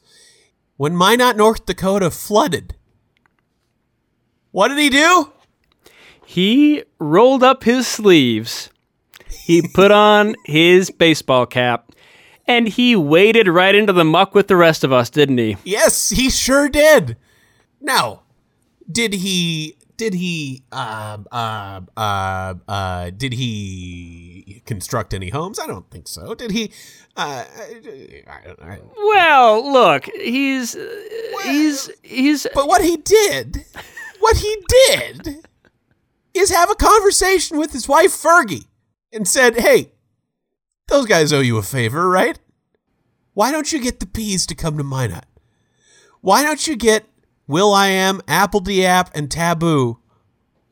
[0.77, 2.75] When Minot, North Dakota flooded,
[4.52, 5.32] what did he do?
[6.26, 8.70] He rolled up his sleeves.
[9.28, 11.92] He put on his baseball cap
[12.48, 15.58] and he waded right into the muck with the rest of us, didn't he?
[15.64, 17.18] Yes, he sure did.
[17.80, 18.22] Now,
[18.90, 19.76] did he?
[19.98, 20.64] Did he?
[20.72, 25.60] Uh, uh, uh, uh, did he construct any homes?
[25.60, 26.34] I don't think so.
[26.34, 26.72] Did he?
[27.16, 27.43] Uh,
[28.28, 31.02] I, I, Well, look, he's uh,
[31.43, 33.64] he's he's but what he did,
[34.22, 35.45] what he did,
[36.34, 38.67] is have a conversation with his wife Fergie,
[39.11, 39.91] and said, "Hey,
[40.88, 42.39] those guys owe you a favor, right?
[43.34, 45.26] Why don't you get the peas to come to Minot?
[46.22, 47.05] Why don't you get
[47.47, 49.99] will.i.am, Apple App, and Taboo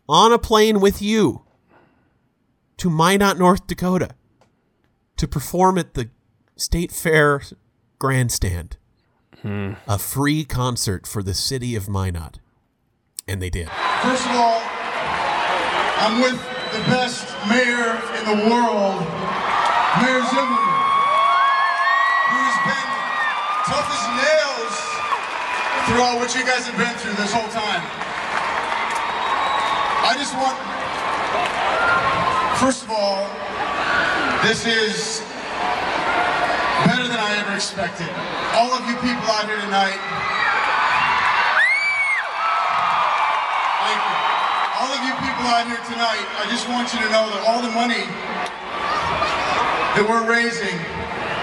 [0.08, 1.44] on a plane with you
[2.78, 4.10] to Minot, North Dakota,
[5.18, 6.10] to perform at the
[6.56, 7.42] State Fair
[7.98, 8.78] grandstand?
[9.42, 9.74] Hmm.
[9.88, 12.40] a free concert for the city of Minot.
[13.30, 13.70] And they did.
[14.02, 14.58] First of all,
[16.02, 16.42] I'm with
[16.74, 19.06] the best mayor in the world,
[20.02, 20.74] Mayor Zimmerman,
[22.26, 22.90] who has been
[23.70, 24.76] tough as nails
[25.86, 27.86] throughout what you guys have been through this whole time.
[30.02, 30.58] I just want,
[32.58, 33.30] first of all,
[34.42, 35.22] this is
[36.90, 38.10] better than I ever expected.
[38.58, 40.02] All of you people out here tonight,
[44.90, 47.62] All of you people out here tonight, I just want you to know that all
[47.62, 48.10] the money
[49.94, 50.74] that we're raising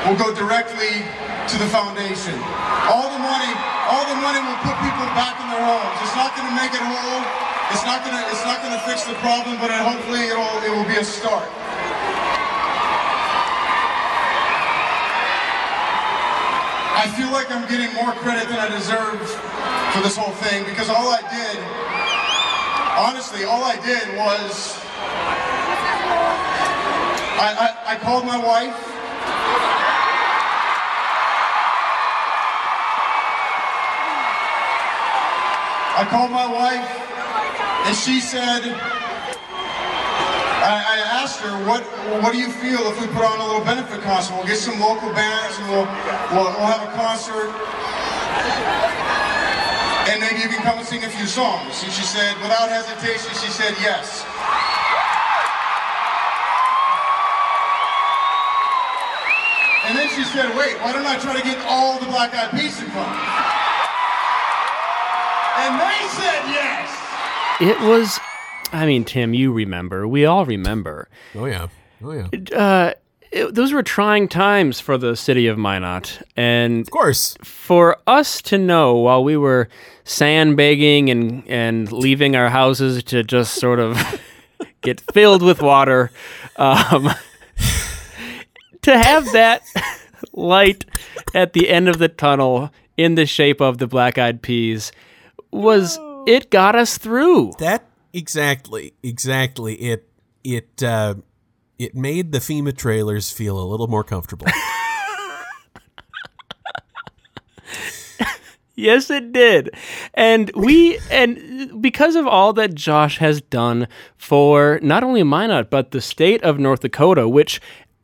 [0.03, 1.07] will go directly
[1.47, 2.35] to the foundation.
[2.91, 3.55] All the money,
[3.87, 5.95] all the money will put people back in their homes.
[6.03, 7.23] It's not going to make it whole.
[7.71, 8.23] It's not going to.
[8.35, 10.51] It's not going to fix the problem, but hopefully it'll.
[10.67, 11.47] It will be a start.
[16.99, 19.23] I feel like I'm getting more credit than I deserve
[19.95, 21.46] for this whole thing because all I did,
[22.97, 24.75] honestly, all I did was
[27.39, 28.75] I, I, I called my wife.
[35.99, 36.89] I called my wife
[37.87, 38.65] and she said,
[40.65, 41.83] I, I asked her, what,
[42.23, 44.35] what do you feel if we put on a little benefit concert?
[44.35, 45.87] We'll get some local bands and we'll,
[46.33, 47.53] we'll, we'll have a concert.
[50.09, 51.83] And maybe you can come and sing a few songs.
[51.83, 54.25] And she said, without hesitation, she said yes.
[59.87, 62.51] And then she said, wait, why don't I try to get all the Black Eyed
[62.51, 63.13] Peas to come?
[65.59, 66.91] And they said yes.
[67.61, 68.21] It was,
[68.73, 70.07] I mean, Tim, you remember.
[70.07, 71.09] We all remember.
[71.35, 71.69] Oh, yeah.
[72.03, 72.29] Oh, yeah.
[72.57, 72.95] Uh,
[73.33, 76.23] it, those were trying times for the city of Minot.
[76.37, 77.37] And Of course.
[77.43, 79.69] for us to know while we were
[80.05, 84.21] sandbagging and, and leaving our houses to just sort of
[84.81, 86.11] get filled with water,
[86.57, 87.11] um,
[88.83, 89.63] to have that
[90.33, 90.85] light
[91.35, 94.93] at the end of the tunnel in the shape of the black eyed peas
[95.51, 97.53] was it got us through.
[97.59, 99.75] That exactly, exactly.
[99.75, 100.09] It
[100.45, 101.15] it uh,
[101.79, 104.47] it made the FEMA trailers feel a little more comfortable.
[108.79, 109.75] Yes, it did.
[110.13, 115.93] And we, and because of all that Josh has done for not only Minot, but
[115.93, 117.59] the state of North Dakota, which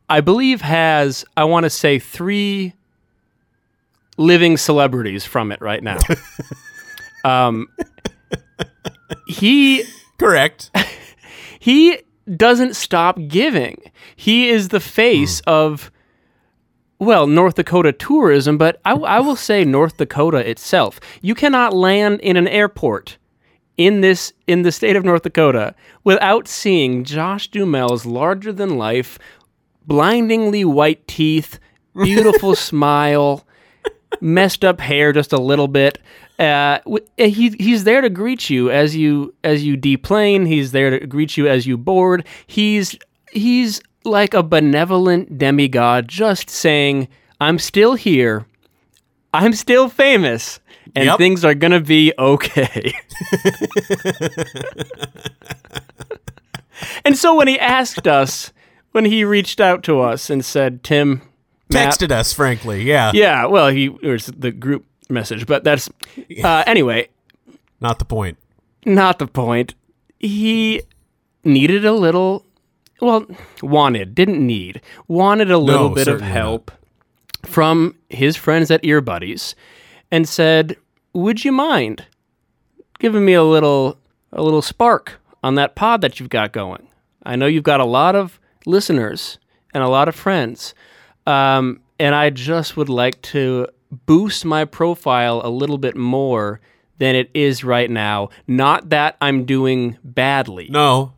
[0.09, 2.73] I believe has, I want to say, three
[4.17, 5.99] living celebrities from it right now.
[7.27, 7.69] um,
[9.27, 9.85] he
[10.23, 10.71] Correct.
[11.59, 11.99] he
[12.37, 13.91] doesn't stop giving.
[14.17, 15.51] He is the face hmm.
[15.51, 15.91] of
[16.99, 21.01] well, North Dakota tourism, but I, I will say North Dakota itself.
[21.21, 23.19] You cannot land in an airport
[23.77, 29.19] in this in the state of North Dakota without seeing Josh Duhamel's larger than life,
[29.85, 31.59] blindingly white teeth,
[31.95, 33.45] beautiful smile,
[34.21, 35.99] messed up hair just a little bit.
[36.43, 36.81] Uh,
[37.17, 40.47] he he's there to greet you as you as you deplane.
[40.47, 42.27] He's there to greet you as you board.
[42.47, 42.97] He's
[43.33, 47.07] he's like a benevolent demigod, just saying,
[47.41, 48.47] "I'm still here.
[49.33, 50.59] I'm still famous."
[50.97, 51.19] And Yep.
[51.19, 52.93] things are gonna be okay.
[57.05, 58.53] and so when he asked us,
[58.93, 61.23] when he reached out to us and said, "Tim,
[61.73, 62.83] Matt, Texted us, frankly.
[62.83, 63.13] Yeah.
[63.15, 65.89] yeah, well, he was the group message, but that's
[66.43, 67.09] uh, anyway,
[67.81, 68.39] Not the point.
[68.85, 69.75] not the point.
[70.19, 70.83] He
[71.45, 72.47] needed a little,
[73.01, 73.27] well,
[73.63, 76.33] wanted, didn't need, wanted a little bit of certainly not.
[76.33, 76.71] help
[77.45, 79.55] from his friends at Ear Buddies,
[80.11, 80.77] and said,
[81.13, 82.07] "Would you mind
[83.01, 83.99] giving me a little,
[84.33, 86.87] a little spark on that pod that you've got going?
[87.25, 89.39] I know you've got a lot of listeners
[89.75, 90.73] and a lot of friends."
[91.27, 93.67] Um, and I just would like to
[94.07, 96.61] boost my profile a little bit more
[96.99, 98.29] than it is right now.
[98.47, 100.69] Not that I'm doing badly.
[100.71, 101.15] No.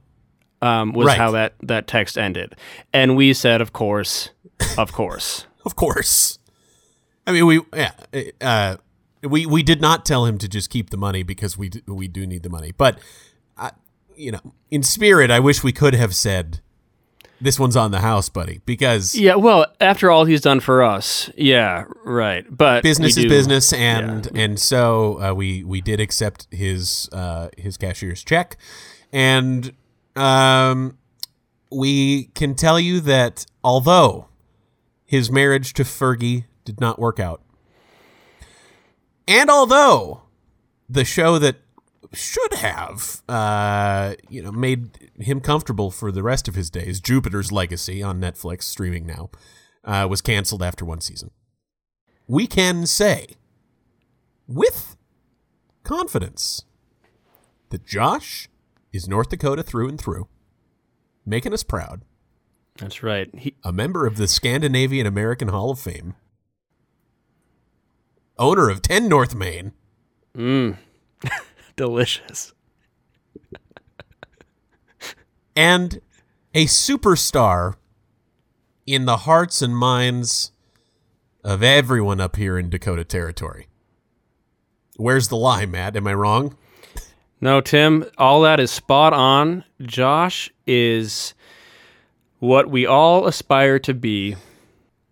[0.62, 1.18] Um, was Right.
[1.18, 2.57] how that, that text ended.
[2.93, 4.31] And we said, of course,
[4.79, 5.47] of course.
[5.66, 6.39] Of course.
[7.27, 7.93] I mean, we yeah,
[8.43, 8.77] uh,
[9.22, 12.07] we we did not tell him to just keep the money because we do, we
[12.07, 12.70] do need the money.
[12.77, 12.99] But
[13.57, 13.70] I,
[14.14, 16.61] you know, in spirit, I wish we could have said
[17.41, 21.30] this one's on the house, buddy, because Yeah, well, after all he's done for us,
[21.37, 22.45] yeah, right.
[22.51, 27.76] But business is business, and and so uh, we we did accept his uh, his
[27.76, 28.57] cashier's check,
[29.12, 29.72] and
[30.16, 30.99] um,
[31.70, 34.28] we can tell you that although
[35.05, 37.43] his marriage to Fergie did not work out,
[39.26, 40.22] And although
[40.89, 41.57] the show that
[42.13, 47.51] should have, uh, you know, made him comfortable for the rest of his days, Jupiter's
[47.51, 49.31] Legacy on Netflix, streaming now,
[49.85, 51.31] uh, was canceled after one season.
[52.27, 53.29] We can say
[54.47, 54.97] with
[55.83, 56.65] confidence
[57.71, 58.49] that Josh
[58.93, 60.29] is North Dakota through and through,
[61.27, 62.03] making us proud.
[62.79, 63.29] That's right.
[63.35, 66.15] He, a member of the Scandinavian American Hall of Fame,
[68.39, 69.73] owner of 10 North Main,
[70.37, 70.77] mm,
[71.77, 72.53] delicious.
[75.57, 76.01] and
[76.55, 77.75] a superstar
[78.87, 80.53] in the hearts and minds
[81.43, 83.68] of everyone up here in Dakota Territory.
[84.97, 85.97] Where's the lie, Matt?
[85.97, 86.57] Am I wrong?
[87.41, 89.64] No, Tim, all that is spot on.
[89.83, 91.35] Josh is
[92.39, 94.37] what we all aspire to be.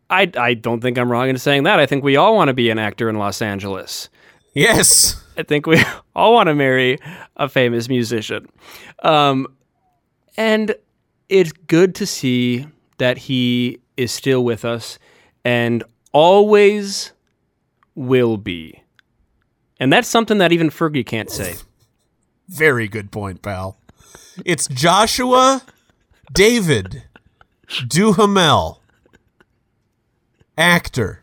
[0.08, 1.80] I, I don't think I'm wrong in saying that.
[1.80, 4.08] I think we all want to be an actor in Los Angeles.
[4.54, 5.21] Yes.
[5.36, 5.82] I think we
[6.16, 6.98] all want to marry
[7.36, 8.46] a famous musician.
[9.02, 9.46] Um,
[10.36, 10.74] and
[11.28, 12.66] it's good to see
[12.98, 14.98] that he is still with us
[15.44, 17.12] and always
[17.94, 18.82] will be.
[19.80, 21.56] And that's something that even Fergie can't say.
[22.48, 23.76] Very good point, pal.
[24.44, 25.62] It's Joshua
[26.32, 27.02] David
[27.88, 28.80] Duhamel,
[30.56, 31.21] actor.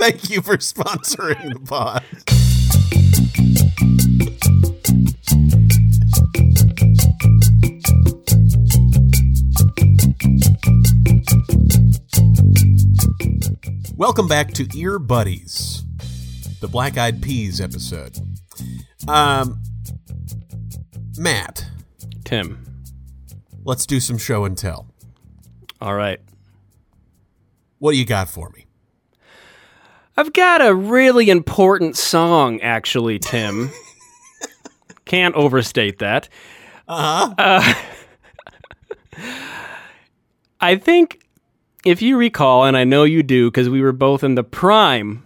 [0.00, 2.02] Thank you for sponsoring the pod.
[13.94, 15.84] Welcome back to Ear Buddies,
[16.60, 18.16] the Black Eyed Peas episode.
[19.06, 19.60] Um,
[21.18, 21.66] Matt,
[22.24, 22.64] Tim,
[23.64, 24.94] let's do some show and tell.
[25.78, 26.20] All right.
[27.80, 28.59] What do you got for me?
[30.20, 33.70] I've got a really important song, actually, Tim.
[35.06, 36.28] Can't overstate that.
[36.86, 37.34] Uh-huh.
[37.38, 37.74] Uh
[40.60, 41.26] I think
[41.86, 45.24] if you recall, and I know you do because we were both in the prime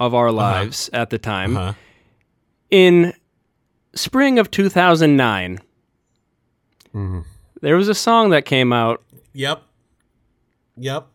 [0.00, 1.74] of our lives at the time, Uh-huh.
[2.68, 3.12] in
[3.94, 5.60] spring of 2009,
[6.92, 7.24] Mhm.
[7.60, 9.62] there was a song that came out, Yep.
[10.76, 11.06] Yep.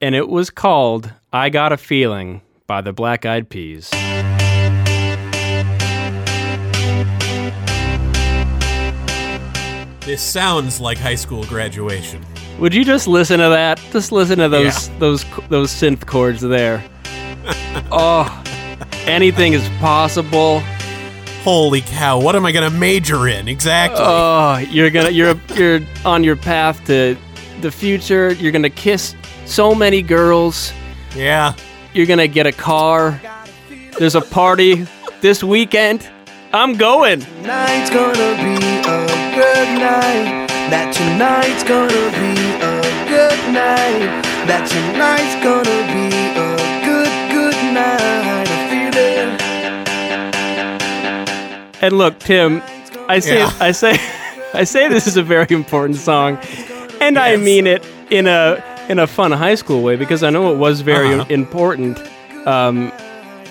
[0.00, 3.90] and it was called I Gotta Feeling by the Black Eyed Peas.
[10.00, 12.24] This sounds like high school graduation.
[12.60, 13.80] Would you just listen to that?
[13.90, 16.82] Just listen to those those those synth chords there.
[17.90, 18.44] oh,
[19.04, 20.60] anything is possible.
[21.42, 22.20] Holy cow!
[22.20, 23.98] What am I going to major in exactly?
[24.00, 27.16] Oh, you're gonna you're you're on your path to
[27.60, 28.32] the future.
[28.34, 30.72] You're gonna kiss so many girls.
[31.16, 31.54] yeah.
[31.96, 33.18] You're gonna get a car.
[33.98, 34.86] There's a party
[35.22, 36.06] this weekend.
[36.52, 37.20] I'm going.
[37.20, 40.46] Tonight's gonna be a good night.
[40.68, 44.22] That tonight's gonna be a good night.
[44.44, 48.44] That tonight's gonna be a good, good night.
[48.44, 48.92] I feel
[51.78, 51.82] it.
[51.82, 52.62] And look, Tim,
[53.08, 53.50] I say Yeah.
[53.58, 53.98] I say
[54.52, 56.38] I say this is a very important song,
[57.00, 60.52] and I mean it in a in a fun high school way because I know
[60.52, 61.26] it was very Uh-huh.
[61.28, 61.98] important
[62.46, 62.92] um,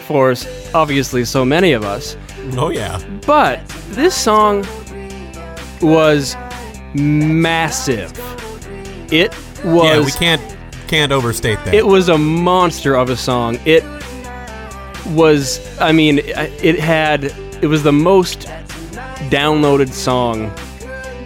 [0.07, 0.33] for
[0.73, 2.15] obviously so many of us.
[2.57, 2.99] Oh yeah.
[3.25, 4.65] But this song
[5.81, 6.36] was
[6.93, 8.11] massive.
[9.11, 9.31] It
[9.63, 10.41] was yeah, we can't
[10.88, 11.73] can't overstate that.
[11.73, 13.57] it was a monster of a song.
[13.65, 13.83] It
[15.07, 17.23] was, I mean, it had,
[17.61, 18.41] it was the most
[19.31, 20.45] downloaded song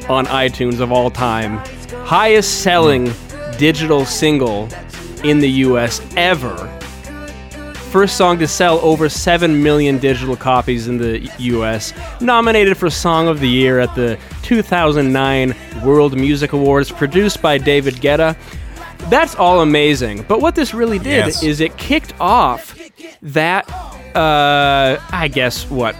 [0.10, 1.57] on iTunes of all time.
[2.05, 3.12] Highest selling
[3.60, 4.68] digital single
[5.24, 6.55] in the US ever.
[7.91, 11.93] First song to sell over 7 million digital copies in the US.
[12.22, 17.95] Nominated for Song of the Year at the 2009 World Music Awards, produced by David
[17.95, 18.36] Guetta.
[19.10, 20.24] That's all amazing.
[20.28, 21.43] But what this really did Yes.
[21.43, 22.78] is it kicked off
[23.24, 23.68] that,
[24.16, 25.95] uh, I guess, what,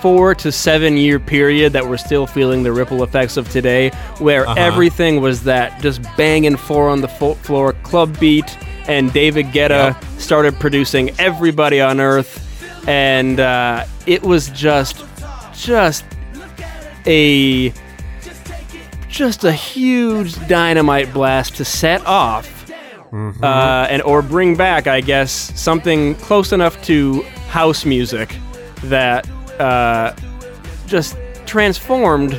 [0.00, 4.46] four to seven year period that we're still feeling the ripple effects of today, where
[4.46, 4.54] Uh-huh.
[4.58, 8.56] everything was that just banging four on the fo- floor club beat,
[8.88, 12.46] and David Guetta started producing everybody on earth,
[12.88, 15.04] and uh, it was just,
[15.54, 16.04] just
[17.06, 17.72] a
[19.08, 22.70] just a huge dynamite blast to set off
[23.42, 28.36] uh, and or bring back, I guess, something close enough to house music
[28.84, 29.26] that
[29.60, 30.14] uh,
[30.86, 32.32] just transformed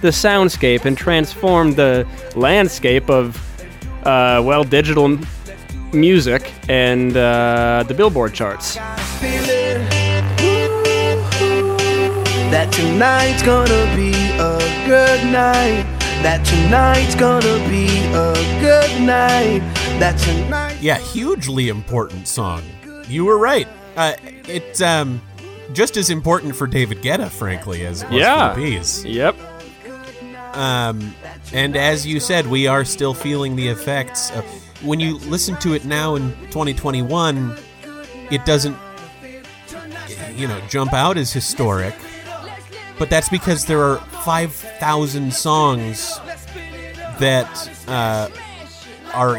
[0.00, 2.06] the soundscape and transformed the
[2.36, 3.36] landscape of
[4.06, 5.18] uh, well digital
[5.92, 8.76] music and uh, the Billboard charts.
[9.20, 9.58] feeling
[12.50, 15.84] that tonight's gonna be a good night.
[16.22, 19.60] That tonight's gonna be a good night.
[20.00, 20.78] That tonight.
[20.80, 22.62] Yeah, hugely important song.
[23.06, 23.68] You were right.
[23.96, 25.20] Uh, it's um,
[25.72, 28.54] just as important for David Guetta, frankly, as it was Yeah.
[28.54, 29.04] for the Peas.
[29.04, 29.36] Yep.
[30.54, 31.14] Um,
[31.52, 34.30] and as you said, we are still feeling the effects.
[34.30, 34.44] Of,
[34.82, 37.56] when you listen to it now in 2021,
[38.30, 38.76] it doesn't,
[40.36, 41.94] you know, jump out as historic.
[42.98, 46.18] But that's because there are 5,000 songs
[47.20, 48.28] that uh,
[49.14, 49.38] are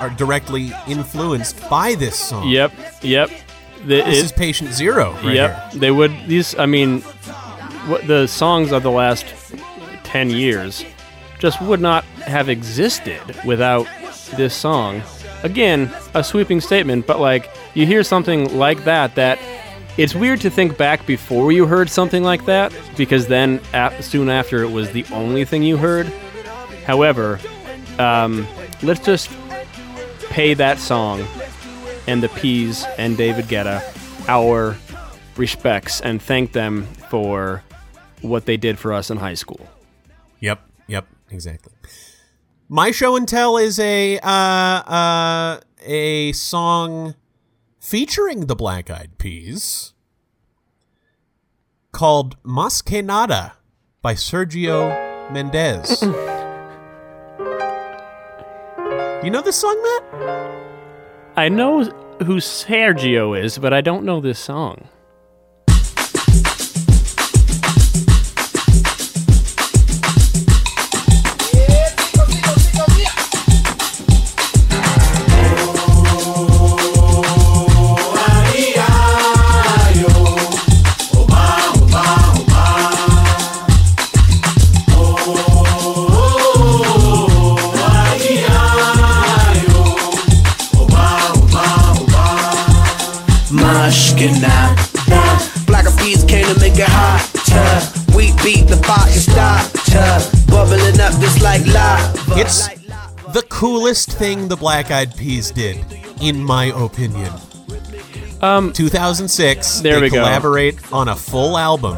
[0.00, 2.48] are directly influenced by this song.
[2.48, 2.72] Yep.
[3.02, 3.30] Yep.
[3.80, 5.12] The, This it- is Patient Zero.
[5.22, 5.72] Right yep.
[5.72, 5.80] here.
[5.80, 6.58] They would these.
[6.58, 7.00] I mean,
[7.88, 9.26] what the songs of the last
[10.04, 10.84] ten years
[11.38, 13.86] just would not have existed without
[14.36, 15.02] this song.
[15.42, 19.38] Again, a sweeping statement, but like you hear something like that, that
[19.98, 24.28] it's weird to think back before you heard something like that because then ap- soon
[24.30, 26.06] after it was the only thing you heard.
[26.86, 27.38] However,
[27.98, 28.46] um,
[28.82, 29.30] let's just
[30.30, 31.20] pay that song
[32.06, 33.82] and the Peas and David Guetta
[34.28, 34.76] our
[35.36, 37.62] respects and thank them for
[38.22, 39.68] what they did for us in high school.
[40.40, 41.72] Yep, yep, exactly.
[42.68, 47.14] My show and tell is a uh, uh, a song
[47.78, 49.92] featuring the Black Eyed Peas
[51.92, 53.54] called Mas Que Nada
[54.02, 56.02] by Sergio Mendes.
[59.24, 60.45] you know this song, Matt?
[61.38, 61.84] I know
[62.24, 64.88] who Sergio is, but I don't know this song.
[103.86, 105.76] Coolest thing the Black Eyed Peas did,
[106.20, 107.32] in my opinion.
[108.40, 109.78] Um, 2006.
[109.78, 110.16] There they we go.
[110.16, 111.96] collaborate on a full album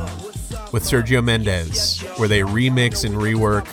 [0.71, 3.65] with Sergio Mendes, where they remix and rework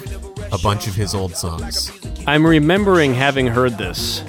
[0.53, 1.91] a bunch of his old songs.
[2.25, 4.23] I'm remembering having heard this.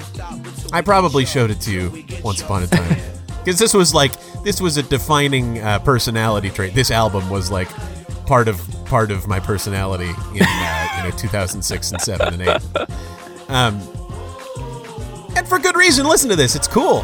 [0.73, 2.97] I probably showed it to you once upon a time
[3.39, 4.11] because this was like
[4.43, 6.73] this was a defining uh, personality trait.
[6.73, 7.69] This album was like
[8.25, 12.89] part of part of my personality in uh, you know 2006 and 7 and 8.
[13.49, 13.81] Um,
[15.35, 16.05] and for good reason.
[16.05, 17.03] Listen to this; it's cool.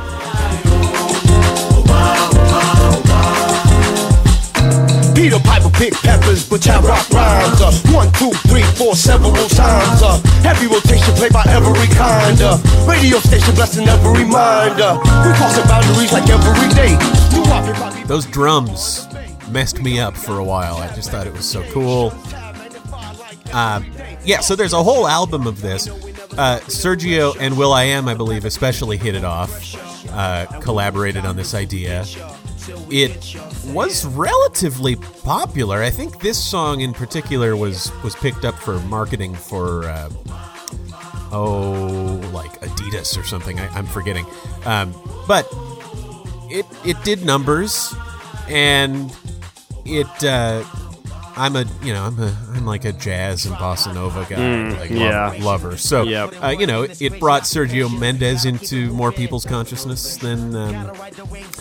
[5.15, 7.61] Peter Piper pick peppers, but I rock rhymes.
[7.61, 10.01] Uh, one, two, three, four, several times.
[10.01, 12.41] Uh, heavy rotation played by every kind.
[12.41, 14.81] Uh, radio station blessing every mind.
[14.81, 16.97] Uh, we crossing boundaries like every day.
[17.31, 18.03] New Bobby, Bobby.
[18.03, 19.07] Those drums
[19.49, 20.77] messed me up for a while.
[20.77, 22.11] I just thought it was so cool.
[23.53, 23.81] Uh,
[24.25, 25.87] yeah, so there's a whole album of this.
[26.37, 29.75] Uh, Sergio and will.i.am, I believe, especially hit it off.
[30.09, 32.05] Uh, collaborated on this idea.
[32.89, 33.35] It
[33.67, 35.81] was relatively popular.
[35.81, 40.09] I think this song in particular was was picked up for marketing for uh,
[41.31, 43.59] oh, like Adidas or something.
[43.59, 44.25] I, I'm forgetting,
[44.65, 44.93] um,
[45.27, 45.47] but
[46.49, 47.93] it it did numbers,
[48.47, 49.15] and
[49.85, 50.23] it.
[51.35, 54.79] I'm a you know I'm a I'm like a jazz and bossa nova guy, Mm,
[54.79, 55.27] like yeah.
[55.39, 55.77] lover, lover.
[55.77, 56.33] So Yep.
[56.43, 60.91] uh, you know it, it brought Sergio Mendes into more people's consciousness than um,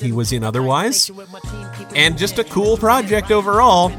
[0.00, 1.10] he was in otherwise,
[1.96, 3.90] and just a cool project overall.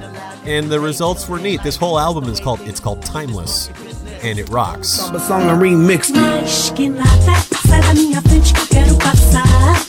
[0.45, 1.63] And the results were neat.
[1.63, 3.69] This whole album is called it's called Timeless,
[4.21, 4.89] and it rocks.
[4.89, 6.11] Samba song and remixed.
[6.13, 7.33] Mas que nada,
[7.65, 9.85] sai da minha frente que eu quero passar.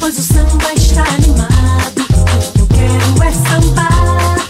[0.00, 2.00] Pois o samba está animado.
[2.00, 4.47] O que eu quero é sambar.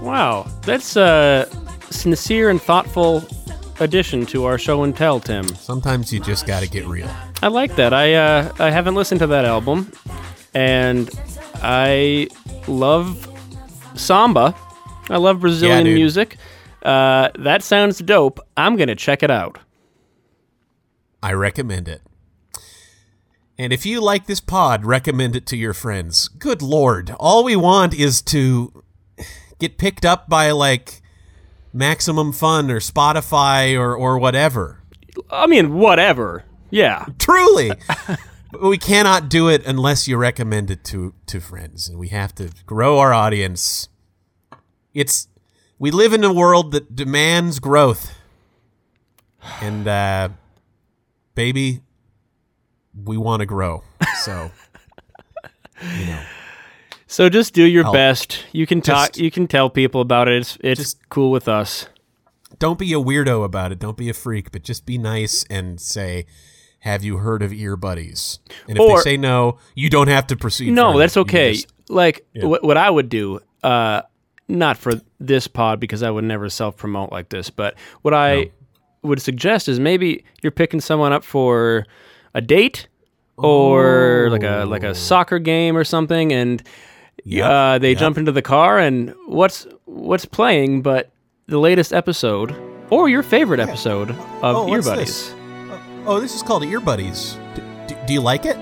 [0.00, 1.48] Wow, that's a
[1.90, 3.24] sincere and thoughtful
[3.80, 5.48] addition to our show and tell, Tim.
[5.56, 7.10] Sometimes you just got to get real.
[7.42, 7.92] I like that.
[7.92, 9.90] I uh, I haven't listened to that album,
[10.54, 11.10] and
[11.56, 12.28] I
[12.68, 13.28] love
[13.94, 14.54] samba.
[15.10, 15.94] I love Brazilian dude.
[15.94, 16.36] music.
[16.82, 18.40] Uh, that sounds dope.
[18.56, 19.58] I'm gonna check it out.
[21.22, 22.02] I recommend it.
[23.56, 26.28] And if you like this pod, recommend it to your friends.
[26.28, 27.14] Good lord.
[27.20, 28.82] All we want is to
[29.60, 31.00] get picked up by like
[31.72, 34.82] Maximum Fun or Spotify or or whatever.
[35.30, 36.44] I mean, whatever.
[36.70, 37.06] Yeah.
[37.18, 37.72] Truly.
[38.62, 42.50] we cannot do it unless you recommend it to to friends and we have to
[42.66, 43.88] grow our audience.
[44.92, 45.28] It's
[45.78, 48.14] we live in a world that demands growth.
[49.60, 50.30] And uh
[51.36, 51.82] baby
[53.04, 53.82] we want to grow.
[54.22, 54.50] So
[55.98, 56.22] you know.
[57.06, 58.44] So just do your I'll- best.
[58.52, 59.08] You can talk.
[59.10, 60.34] just- you can tell people about it.
[60.38, 61.88] It's it's cool with us.
[62.58, 63.78] Don't be a weirdo about it.
[63.78, 66.24] Don't be a freak, but just be nice and say,
[66.80, 68.38] "Have you heard of ear buddies?"
[68.68, 70.70] And if Or- they say no, you don't have to proceed.
[70.72, 70.98] No, further.
[71.00, 71.52] that's okay.
[71.54, 72.46] just- like Yeah.
[72.46, 74.02] what what I would do, uh,
[74.48, 78.50] not for this pod because I would never self promote like this, but what I
[79.02, 81.84] would suggest is maybe you're picking someone up for
[82.34, 82.88] a date
[83.36, 86.62] or like a like a soccer game or something, and
[87.26, 87.98] Yep, uh, they yep.
[87.98, 91.10] jump into the car and what's what's playing, but
[91.46, 92.54] the latest episode
[92.90, 94.16] or your favorite episode of
[94.56, 95.30] Oh, Ear Buddies.
[95.30, 95.34] this?
[96.06, 97.38] Oh, this is called Ear Buddies.
[97.54, 98.56] D- d- do you like it?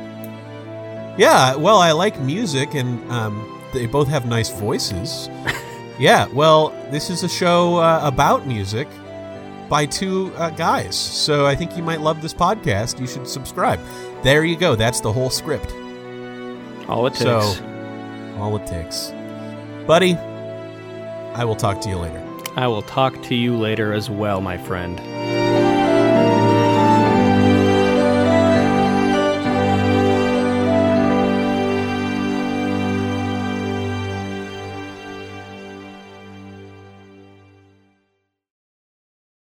[1.19, 1.57] Yeah.
[1.57, 5.29] Well, I like music, and um, they both have nice voices.
[5.99, 6.27] yeah.
[6.33, 8.87] Well, this is a show uh, about music
[9.69, 13.01] by two uh, guys, so I think you might love this podcast.
[13.01, 13.81] You should subscribe.
[14.23, 14.75] There you go.
[14.77, 15.73] That's the whole script.
[16.89, 17.21] All it takes.
[17.21, 19.13] So, all it takes,
[19.87, 20.15] buddy.
[21.35, 22.23] I will talk to you later.
[22.57, 25.01] I will talk to you later as well, my friend.